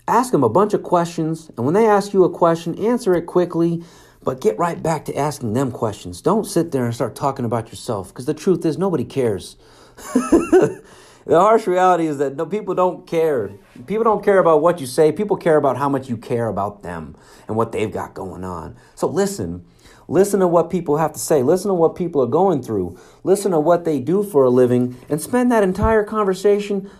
ask 0.06 0.30
them 0.30 0.44
a 0.44 0.48
bunch 0.50 0.74
of 0.74 0.82
questions, 0.82 1.50
and 1.56 1.64
when 1.64 1.72
they 1.72 1.86
ask 1.86 2.12
you 2.12 2.22
a 2.22 2.30
question, 2.30 2.78
answer 2.78 3.14
it 3.14 3.22
quickly, 3.22 3.82
but 4.22 4.42
get 4.42 4.58
right 4.58 4.82
back 4.82 5.06
to 5.06 5.16
asking 5.16 5.54
them 5.54 5.72
questions. 5.72 6.20
Don't 6.20 6.44
sit 6.44 6.70
there 6.70 6.84
and 6.84 6.94
start 6.94 7.16
talking 7.16 7.46
about 7.46 7.70
yourself 7.70 8.08
because 8.08 8.26
the 8.26 8.34
truth 8.34 8.66
is 8.66 8.76
nobody 8.76 9.04
cares. 9.04 9.56
the 10.14 10.82
harsh 11.30 11.66
reality 11.66 12.06
is 12.06 12.18
that 12.18 12.36
no, 12.36 12.44
people 12.44 12.74
don't 12.74 13.06
care. 13.06 13.52
People 13.86 14.04
don't 14.04 14.22
care 14.22 14.38
about 14.38 14.60
what 14.60 14.80
you 14.80 14.86
say. 14.86 15.12
People 15.12 15.38
care 15.38 15.56
about 15.56 15.78
how 15.78 15.88
much 15.88 16.10
you 16.10 16.18
care 16.18 16.48
about 16.48 16.82
them 16.82 17.16
and 17.48 17.56
what 17.56 17.72
they've 17.72 17.90
got 17.90 18.12
going 18.12 18.44
on. 18.44 18.76
So 18.94 19.06
listen, 19.06 19.64
Listen 20.10 20.40
to 20.40 20.48
what 20.48 20.70
people 20.70 20.96
have 20.96 21.12
to 21.12 21.20
say. 21.20 21.40
Listen 21.40 21.68
to 21.68 21.74
what 21.74 21.94
people 21.94 22.20
are 22.20 22.26
going 22.26 22.64
through. 22.64 22.98
Listen 23.22 23.52
to 23.52 23.60
what 23.60 23.84
they 23.84 24.00
do 24.00 24.24
for 24.24 24.42
a 24.42 24.50
living 24.50 24.96
and 25.08 25.22
spend 25.22 25.52
that 25.52 25.62
entire 25.62 26.02
conversation 26.02 26.90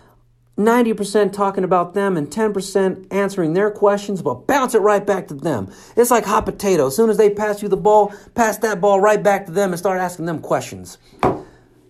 90% 0.57 1.33
talking 1.33 1.65
about 1.65 1.93
them 1.93 2.15
and 2.15 2.29
10% 2.29 3.07
answering 3.11 3.53
their 3.53 3.69
questions, 3.69 4.21
but 4.21 4.47
bounce 4.47 4.75
it 4.75 4.79
right 4.79 5.05
back 5.05 5.27
to 5.27 5.33
them. 5.33 5.69
It's 5.97 6.09
like 6.09 6.23
hot 6.23 6.45
potato. 6.45 6.87
As 6.87 6.95
soon 6.95 7.09
as 7.09 7.17
they 7.17 7.29
pass 7.29 7.61
you 7.61 7.67
the 7.67 7.75
ball, 7.75 8.13
pass 8.33 8.57
that 8.59 8.79
ball 8.79 9.01
right 9.01 9.21
back 9.21 9.45
to 9.47 9.51
them 9.51 9.71
and 9.71 9.79
start 9.79 9.99
asking 9.99 10.25
them 10.25 10.39
questions. 10.39 10.97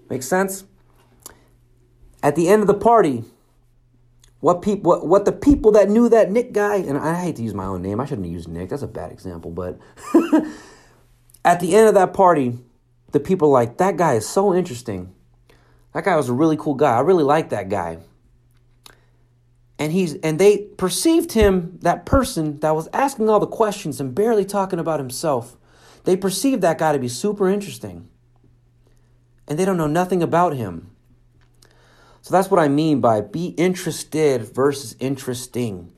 Make 0.09 0.23
sense? 0.23 0.63
At 2.23 2.35
the 2.35 2.47
end 2.47 2.61
of 2.61 2.67
the 2.67 2.73
party, 2.73 3.25
what 4.39 4.63
people 4.63 4.89
what, 4.89 5.05
what 5.05 5.25
the 5.25 5.31
people 5.31 5.71
that 5.73 5.87
knew 5.87 6.09
that 6.09 6.31
Nick 6.31 6.51
guy, 6.51 6.77
and 6.77 6.97
I 6.97 7.13
hate 7.21 7.35
to 7.35 7.43
use 7.43 7.53
my 7.53 7.65
own 7.65 7.83
name, 7.83 7.99
I 7.99 8.05
shouldn't 8.05 8.27
used 8.27 8.47
Nick, 8.47 8.69
that's 8.69 8.81
a 8.81 8.87
bad 8.87 9.11
example, 9.11 9.51
but 9.51 9.77
At 11.43 11.59
the 11.59 11.75
end 11.75 11.87
of 11.87 11.95
that 11.95 12.13
party, 12.13 12.57
the 13.11 13.19
people 13.19 13.49
like, 13.49 13.77
that 13.77 13.97
guy 13.97 14.13
is 14.13 14.27
so 14.27 14.53
interesting. 14.53 15.13
That 15.93 16.05
guy 16.05 16.15
was 16.15 16.29
a 16.29 16.33
really 16.33 16.57
cool 16.57 16.75
guy. 16.75 16.95
I 16.95 17.01
really 17.01 17.23
like 17.23 17.49
that 17.49 17.69
guy. 17.69 17.97
And 19.77 19.91
he's 19.91 20.13
and 20.17 20.37
they 20.37 20.59
perceived 20.77 21.31
him, 21.31 21.79
that 21.81 22.05
person 22.05 22.59
that 22.59 22.75
was 22.75 22.87
asking 22.93 23.29
all 23.29 23.39
the 23.39 23.47
questions 23.47 23.99
and 23.99 24.13
barely 24.13 24.45
talking 24.45 24.77
about 24.77 24.99
himself. 24.99 25.57
They 26.03 26.15
perceived 26.15 26.61
that 26.61 26.77
guy 26.77 26.93
to 26.93 26.99
be 26.99 27.07
super 27.07 27.49
interesting. 27.49 28.07
And 29.47 29.57
they 29.57 29.65
don't 29.65 29.77
know 29.77 29.87
nothing 29.87 30.21
about 30.21 30.55
him. 30.55 30.91
So 32.21 32.31
that's 32.31 32.51
what 32.51 32.59
I 32.59 32.67
mean 32.67 33.01
by 33.01 33.21
be 33.21 33.47
interested 33.47 34.43
versus 34.43 34.95
interesting. 34.99 35.91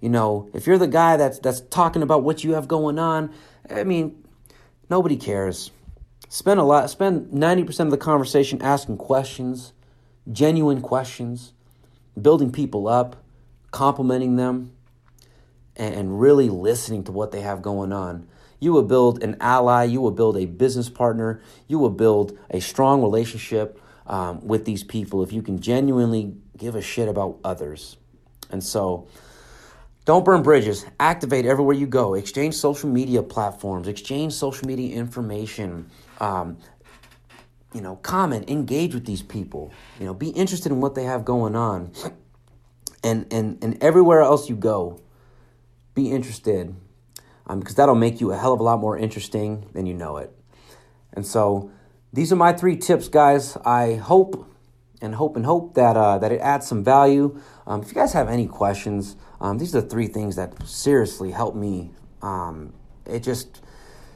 You 0.00 0.08
know, 0.08 0.48
if 0.54 0.66
you're 0.66 0.78
the 0.78 0.86
guy 0.88 1.18
that's 1.18 1.38
that's 1.38 1.60
talking 1.60 2.02
about 2.02 2.22
what 2.22 2.42
you 2.42 2.54
have 2.54 2.66
going 2.66 2.98
on, 2.98 3.32
I 3.68 3.84
mean, 3.84 4.24
Nobody 4.88 5.16
cares. 5.16 5.70
Spend 6.28 6.58
a 6.58 6.64
lot 6.64 6.90
spend 6.90 7.30
90% 7.30 7.80
of 7.80 7.90
the 7.90 7.96
conversation 7.96 8.60
asking 8.62 8.96
questions, 8.98 9.72
genuine 10.30 10.80
questions, 10.80 11.52
building 12.20 12.50
people 12.50 12.88
up, 12.88 13.16
complimenting 13.70 14.36
them, 14.36 14.72
and 15.76 16.20
really 16.20 16.48
listening 16.48 17.04
to 17.04 17.12
what 17.12 17.32
they 17.32 17.42
have 17.42 17.62
going 17.62 17.92
on. 17.92 18.26
You 18.58 18.72
will 18.72 18.82
build 18.82 19.22
an 19.22 19.36
ally, 19.40 19.84
you 19.84 20.00
will 20.00 20.10
build 20.10 20.36
a 20.36 20.46
business 20.46 20.88
partner, 20.88 21.42
you 21.68 21.78
will 21.78 21.90
build 21.90 22.38
a 22.50 22.60
strong 22.60 23.02
relationship 23.02 23.80
um, 24.06 24.46
with 24.46 24.64
these 24.64 24.82
people 24.82 25.22
if 25.22 25.32
you 25.32 25.42
can 25.42 25.60
genuinely 25.60 26.34
give 26.56 26.74
a 26.74 26.82
shit 26.82 27.08
about 27.08 27.38
others. 27.44 27.96
And 28.50 28.64
so, 28.64 29.08
don't 30.06 30.24
burn 30.24 30.42
bridges. 30.42 30.86
Activate 31.00 31.46
everywhere 31.46 31.74
you 31.74 31.88
go. 31.88 32.14
Exchange 32.14 32.54
social 32.54 32.88
media 32.88 33.22
platforms. 33.24 33.88
Exchange 33.88 34.32
social 34.32 34.66
media 34.66 34.96
information. 34.96 35.90
Um, 36.20 36.58
you 37.74 37.80
know, 37.80 37.96
comment, 37.96 38.48
engage 38.48 38.94
with 38.94 39.04
these 39.04 39.22
people. 39.22 39.72
You 39.98 40.06
know, 40.06 40.14
be 40.14 40.28
interested 40.28 40.70
in 40.70 40.80
what 40.80 40.94
they 40.94 41.04
have 41.04 41.24
going 41.24 41.56
on. 41.56 41.90
And 43.02 43.26
and 43.32 43.58
and 43.62 43.82
everywhere 43.82 44.22
else 44.22 44.48
you 44.48 44.56
go, 44.56 45.00
be 45.94 46.10
interested, 46.10 46.74
um, 47.46 47.60
because 47.60 47.74
that'll 47.74 47.94
make 47.94 48.20
you 48.20 48.32
a 48.32 48.36
hell 48.36 48.52
of 48.52 48.60
a 48.60 48.62
lot 48.62 48.80
more 48.80 48.96
interesting 48.96 49.68
than 49.74 49.86
you 49.86 49.94
know 49.94 50.16
it. 50.16 50.32
And 51.12 51.26
so, 51.26 51.70
these 52.12 52.32
are 52.32 52.36
my 52.36 52.52
three 52.52 52.76
tips, 52.76 53.08
guys. 53.08 53.56
I 53.64 53.94
hope 53.94 54.48
and 55.02 55.14
hope 55.14 55.36
and 55.36 55.44
hope 55.44 55.74
that 55.74 55.96
uh, 55.96 56.18
that 56.18 56.32
it 56.32 56.40
adds 56.40 56.66
some 56.66 56.82
value. 56.82 57.40
Um, 57.66 57.82
if 57.82 57.88
you 57.88 57.94
guys 57.94 58.12
have 58.12 58.28
any 58.28 58.46
questions, 58.46 59.16
um, 59.40 59.58
these 59.58 59.74
are 59.74 59.80
the 59.80 59.88
three 59.88 60.06
things 60.06 60.36
that 60.36 60.66
seriously 60.66 61.30
helped 61.30 61.56
me. 61.56 61.90
Um, 62.22 62.72
it 63.04 63.22
just 63.22 63.62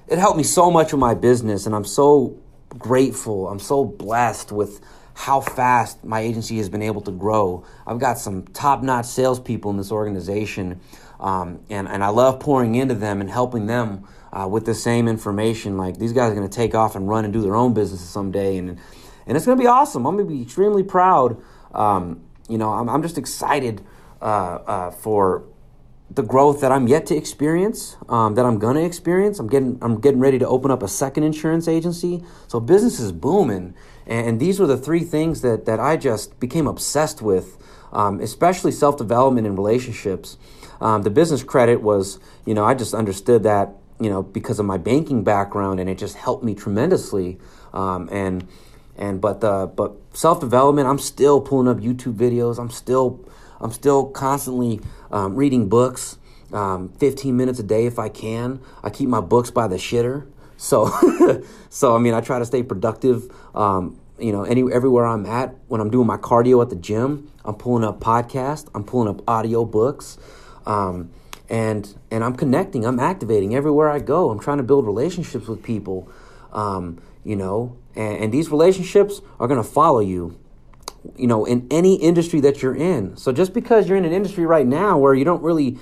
it 0.09 0.18
helped 0.18 0.37
me 0.37 0.42
so 0.42 0.70
much 0.70 0.92
with 0.92 1.00
my 1.00 1.14
business, 1.14 1.66
and 1.66 1.74
I'm 1.74 1.85
so 1.85 2.37
grateful. 2.68 3.48
I'm 3.48 3.59
so 3.59 3.85
blessed 3.85 4.52
with 4.52 4.80
how 5.14 5.40
fast 5.40 6.02
my 6.04 6.20
agency 6.20 6.56
has 6.56 6.68
been 6.68 6.83
able 6.83 7.02
to 7.02 7.11
grow. 7.11 7.64
I've 7.87 7.98
got 7.98 8.18
some 8.18 8.44
top 8.48 8.83
notch 8.83 9.06
salespeople 9.06 9.70
in 9.70 9.76
this 9.76 9.92
organization, 9.92 10.80
um, 11.20 11.61
and 11.68 11.88
and 11.88 12.02
I 12.02 12.09
love 12.09 12.40
pouring 12.40 12.74
into 12.74 12.94
them 12.94 13.20
and 13.20 13.30
helping 13.30 13.66
them 13.66 14.09
uh, 14.33 14.48
with 14.48 14.64
the 14.64 14.74
same 14.74 15.09
information. 15.09 15.76
Like 15.76 15.98
these 15.98 16.12
guys 16.12 16.33
are 16.33 16.35
going 16.35 16.48
to 16.48 16.54
take 16.54 16.74
off 16.74 16.96
and 16.96 17.09
run 17.09 17.24
and 17.24 17.33
do 17.33 17.42
their 17.42 17.56
own 17.56 17.74
businesses 17.74 18.09
someday, 18.09 18.56
and 18.56 18.78
and 19.26 19.37
it's 19.37 19.46
going 19.46 19.59
to 19.59 19.62
be 19.62 19.68
awesome. 19.68 20.06
I'm 20.06 20.16
going 20.16 20.26
to 20.26 20.35
be 20.35 20.42
extremely 20.42 20.83
proud. 20.83 21.40
Um, 21.72 22.22
you 22.48 22.59
know, 22.59 22.70
I'm, 22.72 22.88
I'm 22.88 23.02
just 23.02 23.16
excited 23.16 23.80
for 24.20 25.44
the 26.12 26.22
growth 26.22 26.61
that 26.61 26.72
I'm 26.72 26.88
yet 26.88 27.06
to 27.06 27.16
experience, 27.16 27.96
um, 28.09 28.35
that 28.35 28.44
I'm 28.44 28.59
gonna 28.59 28.80
experience. 28.80 29.38
I'm 29.38 29.46
getting 29.46 29.78
I'm 29.80 30.00
getting 30.00 30.20
ready 30.20 30.38
to 30.40 30.48
open 30.48 30.70
up 30.70 30.83
a 30.83 30.88
second 30.88 31.22
insurance 31.22 31.68
agency. 31.68 32.24
So 32.48 32.59
business 32.59 32.98
is 32.98 33.12
booming, 33.12 33.74
and, 34.06 34.40
these 34.40 34.59
were 34.59 34.66
the 34.66 34.76
three 34.76 35.04
things 35.04 35.42
that 35.42 35.66
that 35.66 35.78
I 35.78 35.96
just 35.96 36.40
became 36.40 36.66
obsessed 36.66 37.22
with, 37.22 37.56
um, 37.92 38.20
especially 38.20 38.72
self 38.72 38.96
development 38.96 39.46
and 39.46 39.56
relationships. 39.56 40.37
Um, 40.80 41.02
the 41.02 41.11
business 41.11 41.44
credit 41.44 41.80
was, 41.83 42.18
you 42.44 42.54
know, 42.54 42.64
I 42.64 42.74
just 42.74 42.94
understood 42.94 43.42
that, 43.44 43.74
you 44.00 44.09
know, 44.11 44.22
because 44.22 44.59
of 44.59 44.66
my 44.66 44.78
banking 44.78 45.22
background, 45.22 45.78
and 45.78 45.88
it 45.88 45.98
just 45.98 46.16
helped 46.16 46.42
me 46.42 46.54
tremendously. 46.54 47.38
Um, 47.72 48.09
and 48.11 48.48
and 48.96 49.20
but 49.20 49.40
the 49.40 49.70
but 49.76 49.92
self 50.12 50.40
development, 50.40 50.88
I'm 50.88 50.98
still 50.98 51.40
pulling 51.40 51.68
up 51.68 51.76
YouTube 51.78 52.14
videos. 52.14 52.59
I'm 52.59 52.70
still 52.70 53.20
I'm 53.61 53.73
still 53.73 54.07
constantly 54.07 54.81
um, 55.11 55.35
reading 55.35 55.68
books, 55.68 56.18
um, 56.53 56.90
15 56.99 57.37
minutes 57.37 57.59
a 57.59 57.62
day 57.62 57.87
if 57.87 57.99
I 57.99 58.09
can. 58.09 58.61
I 58.83 58.90
keep 58.90 59.09
my 59.09 59.20
books 59.20 59.51
by 59.51 59.68
the 59.68 59.77
shitter. 59.77 60.27
So, 60.57 60.90
so 61.70 61.94
I 61.94 61.99
mean, 61.99 62.14
I 62.14 62.20
try 62.20 62.38
to 62.38 62.44
stay 62.44 62.62
productive. 62.62 63.31
Um, 63.55 63.99
you 64.18 64.33
know, 64.33 64.44
any 64.44 64.70
everywhere 64.73 65.07
I'm 65.07 65.25
at 65.27 65.55
when 65.68 65.81
I'm 65.81 65.90
doing 65.90 66.07
my 66.07 66.18
cardio 66.18 66.62
at 66.62 66.70
the 66.70 66.77
gym, 66.77 67.31
I'm 67.44 67.55
pulling 67.55 67.85
up 67.85 68.01
podcasts. 68.01 68.68
I'm 68.75 68.85
pulling 68.85 69.09
up 69.09 69.23
audio 69.29 69.64
books. 69.64 70.18
Um, 70.66 71.11
and 71.51 71.96
and 72.11 72.23
I'm 72.25 72.37
connecting. 72.37 72.87
I'm 72.87 73.01
activating 73.01 73.55
everywhere 73.55 73.90
I 73.90 73.99
go. 73.99 74.31
I'm 74.31 74.38
trying 74.38 74.59
to 74.59 74.62
build 74.62 74.87
relationships 74.87 75.49
with 75.49 75.62
people, 75.62 76.09
um, 76.53 77.03
you 77.25 77.37
know, 77.37 77.77
and, 77.96 78.25
and, 78.25 78.33
these 78.33 78.51
relationships 78.51 79.20
are 79.40 79.49
going 79.49 79.61
to 79.61 79.68
follow 79.68 79.99
you, 79.99 80.38
you 81.16 81.26
know, 81.26 81.44
in 81.44 81.66
any 81.70 81.94
industry 81.96 82.40
that 82.40 82.62
you're 82.62 82.74
in. 82.74 83.16
So 83.16 83.32
just 83.32 83.54
because 83.54 83.88
you're 83.88 83.98
in 83.98 84.04
an 84.04 84.12
industry 84.12 84.46
right 84.46 84.66
now 84.66 84.98
where 84.98 85.14
you 85.14 85.24
don't 85.24 85.42
really 85.42 85.78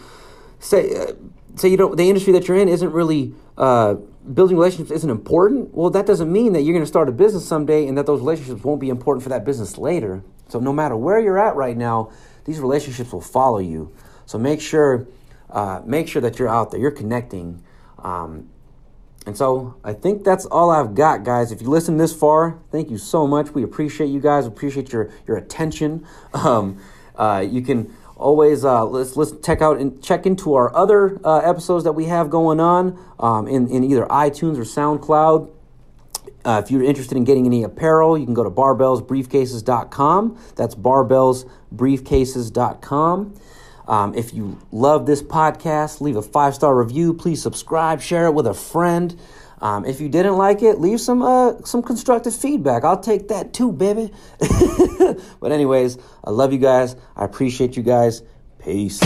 say 0.60 0.96
uh, 0.96 1.12
say 1.56 1.68
you 1.68 1.76
don't 1.76 1.96
the 1.96 2.08
industry 2.08 2.32
that 2.32 2.48
you're 2.48 2.56
in 2.56 2.68
isn't 2.68 2.92
really 2.92 3.34
uh, 3.56 3.94
building 4.32 4.56
relationships 4.56 4.90
isn't 4.90 5.10
important. 5.10 5.74
Well, 5.74 5.90
that 5.90 6.06
doesn't 6.06 6.30
mean 6.30 6.52
that 6.52 6.62
you're 6.62 6.74
going 6.74 6.84
to 6.84 6.88
start 6.88 7.08
a 7.08 7.12
business 7.12 7.46
someday 7.46 7.86
and 7.86 7.96
that 7.98 8.06
those 8.06 8.20
relationships 8.20 8.62
won't 8.62 8.80
be 8.80 8.88
important 8.88 9.22
for 9.22 9.30
that 9.30 9.44
business 9.44 9.78
later. 9.78 10.22
So 10.48 10.60
no 10.60 10.72
matter 10.72 10.96
where 10.96 11.20
you're 11.20 11.38
at 11.38 11.56
right 11.56 11.76
now, 11.76 12.10
these 12.44 12.60
relationships 12.60 13.12
will 13.12 13.20
follow 13.20 13.58
you. 13.58 13.92
So 14.26 14.38
make 14.38 14.60
sure, 14.60 15.06
uh, 15.50 15.82
make 15.84 16.08
sure 16.08 16.22
that 16.22 16.38
you're 16.38 16.48
out 16.48 16.70
there, 16.70 16.80
you're 16.80 16.90
connecting. 16.90 17.62
Um, 17.98 18.48
and 19.28 19.36
so 19.36 19.76
I 19.84 19.92
think 19.92 20.24
that's 20.24 20.46
all 20.46 20.70
I've 20.70 20.94
got, 20.94 21.22
guys. 21.22 21.52
If 21.52 21.60
you 21.60 21.68
listen 21.68 21.98
this 21.98 22.14
far, 22.14 22.58
thank 22.72 22.88
you 22.88 22.96
so 22.96 23.26
much. 23.26 23.50
We 23.50 23.62
appreciate 23.62 24.06
you 24.06 24.20
guys. 24.20 24.46
Appreciate 24.46 24.90
your 24.90 25.10
your 25.26 25.36
attention. 25.36 26.06
Um, 26.32 26.78
uh, 27.16 27.44
you 27.46 27.60
can 27.62 27.92
always 28.16 28.64
uh, 28.64 28.84
let's 28.84 29.16
let's 29.16 29.32
check 29.44 29.60
out 29.60 29.78
and 29.78 30.02
check 30.02 30.24
into 30.24 30.54
our 30.54 30.74
other 30.74 31.20
uh, 31.24 31.38
episodes 31.38 31.84
that 31.84 31.92
we 31.92 32.06
have 32.06 32.30
going 32.30 32.60
on 32.60 32.98
um, 33.18 33.46
in 33.46 33.68
in 33.68 33.84
either 33.84 34.06
iTunes 34.06 34.56
or 34.56 34.62
SoundCloud. 34.62 35.50
Uh, 36.44 36.62
if 36.64 36.70
you're 36.70 36.84
interested 36.84 37.18
in 37.18 37.24
getting 37.24 37.44
any 37.44 37.64
apparel, 37.64 38.16
you 38.16 38.24
can 38.24 38.32
go 38.32 38.44
to 38.44 38.50
barbellsbriefcases.com. 38.50 40.38
That's 40.56 40.74
barbellsbriefcases.com. 40.74 43.34
Um, 43.88 44.14
if 44.14 44.34
you 44.34 44.58
love 44.70 45.06
this 45.06 45.22
podcast, 45.22 46.00
leave 46.00 46.16
a 46.16 46.22
five 46.22 46.54
star 46.54 46.76
review. 46.76 47.14
Please 47.14 47.42
subscribe, 47.42 48.00
share 48.00 48.26
it 48.26 48.32
with 48.32 48.46
a 48.46 48.54
friend. 48.54 49.18
Um, 49.60 49.84
if 49.84 50.00
you 50.00 50.08
didn't 50.08 50.36
like 50.36 50.62
it, 50.62 50.78
leave 50.78 51.00
some 51.00 51.22
uh, 51.22 51.62
some 51.64 51.82
constructive 51.82 52.34
feedback. 52.34 52.84
I'll 52.84 53.00
take 53.00 53.28
that 53.28 53.52
too, 53.52 53.72
baby. 53.72 54.12
but 55.40 55.50
anyways, 55.50 55.98
I 56.22 56.30
love 56.30 56.52
you 56.52 56.58
guys. 56.58 56.94
I 57.16 57.24
appreciate 57.24 57.76
you 57.76 57.82
guys. 57.82 58.22
Peace. 58.60 59.00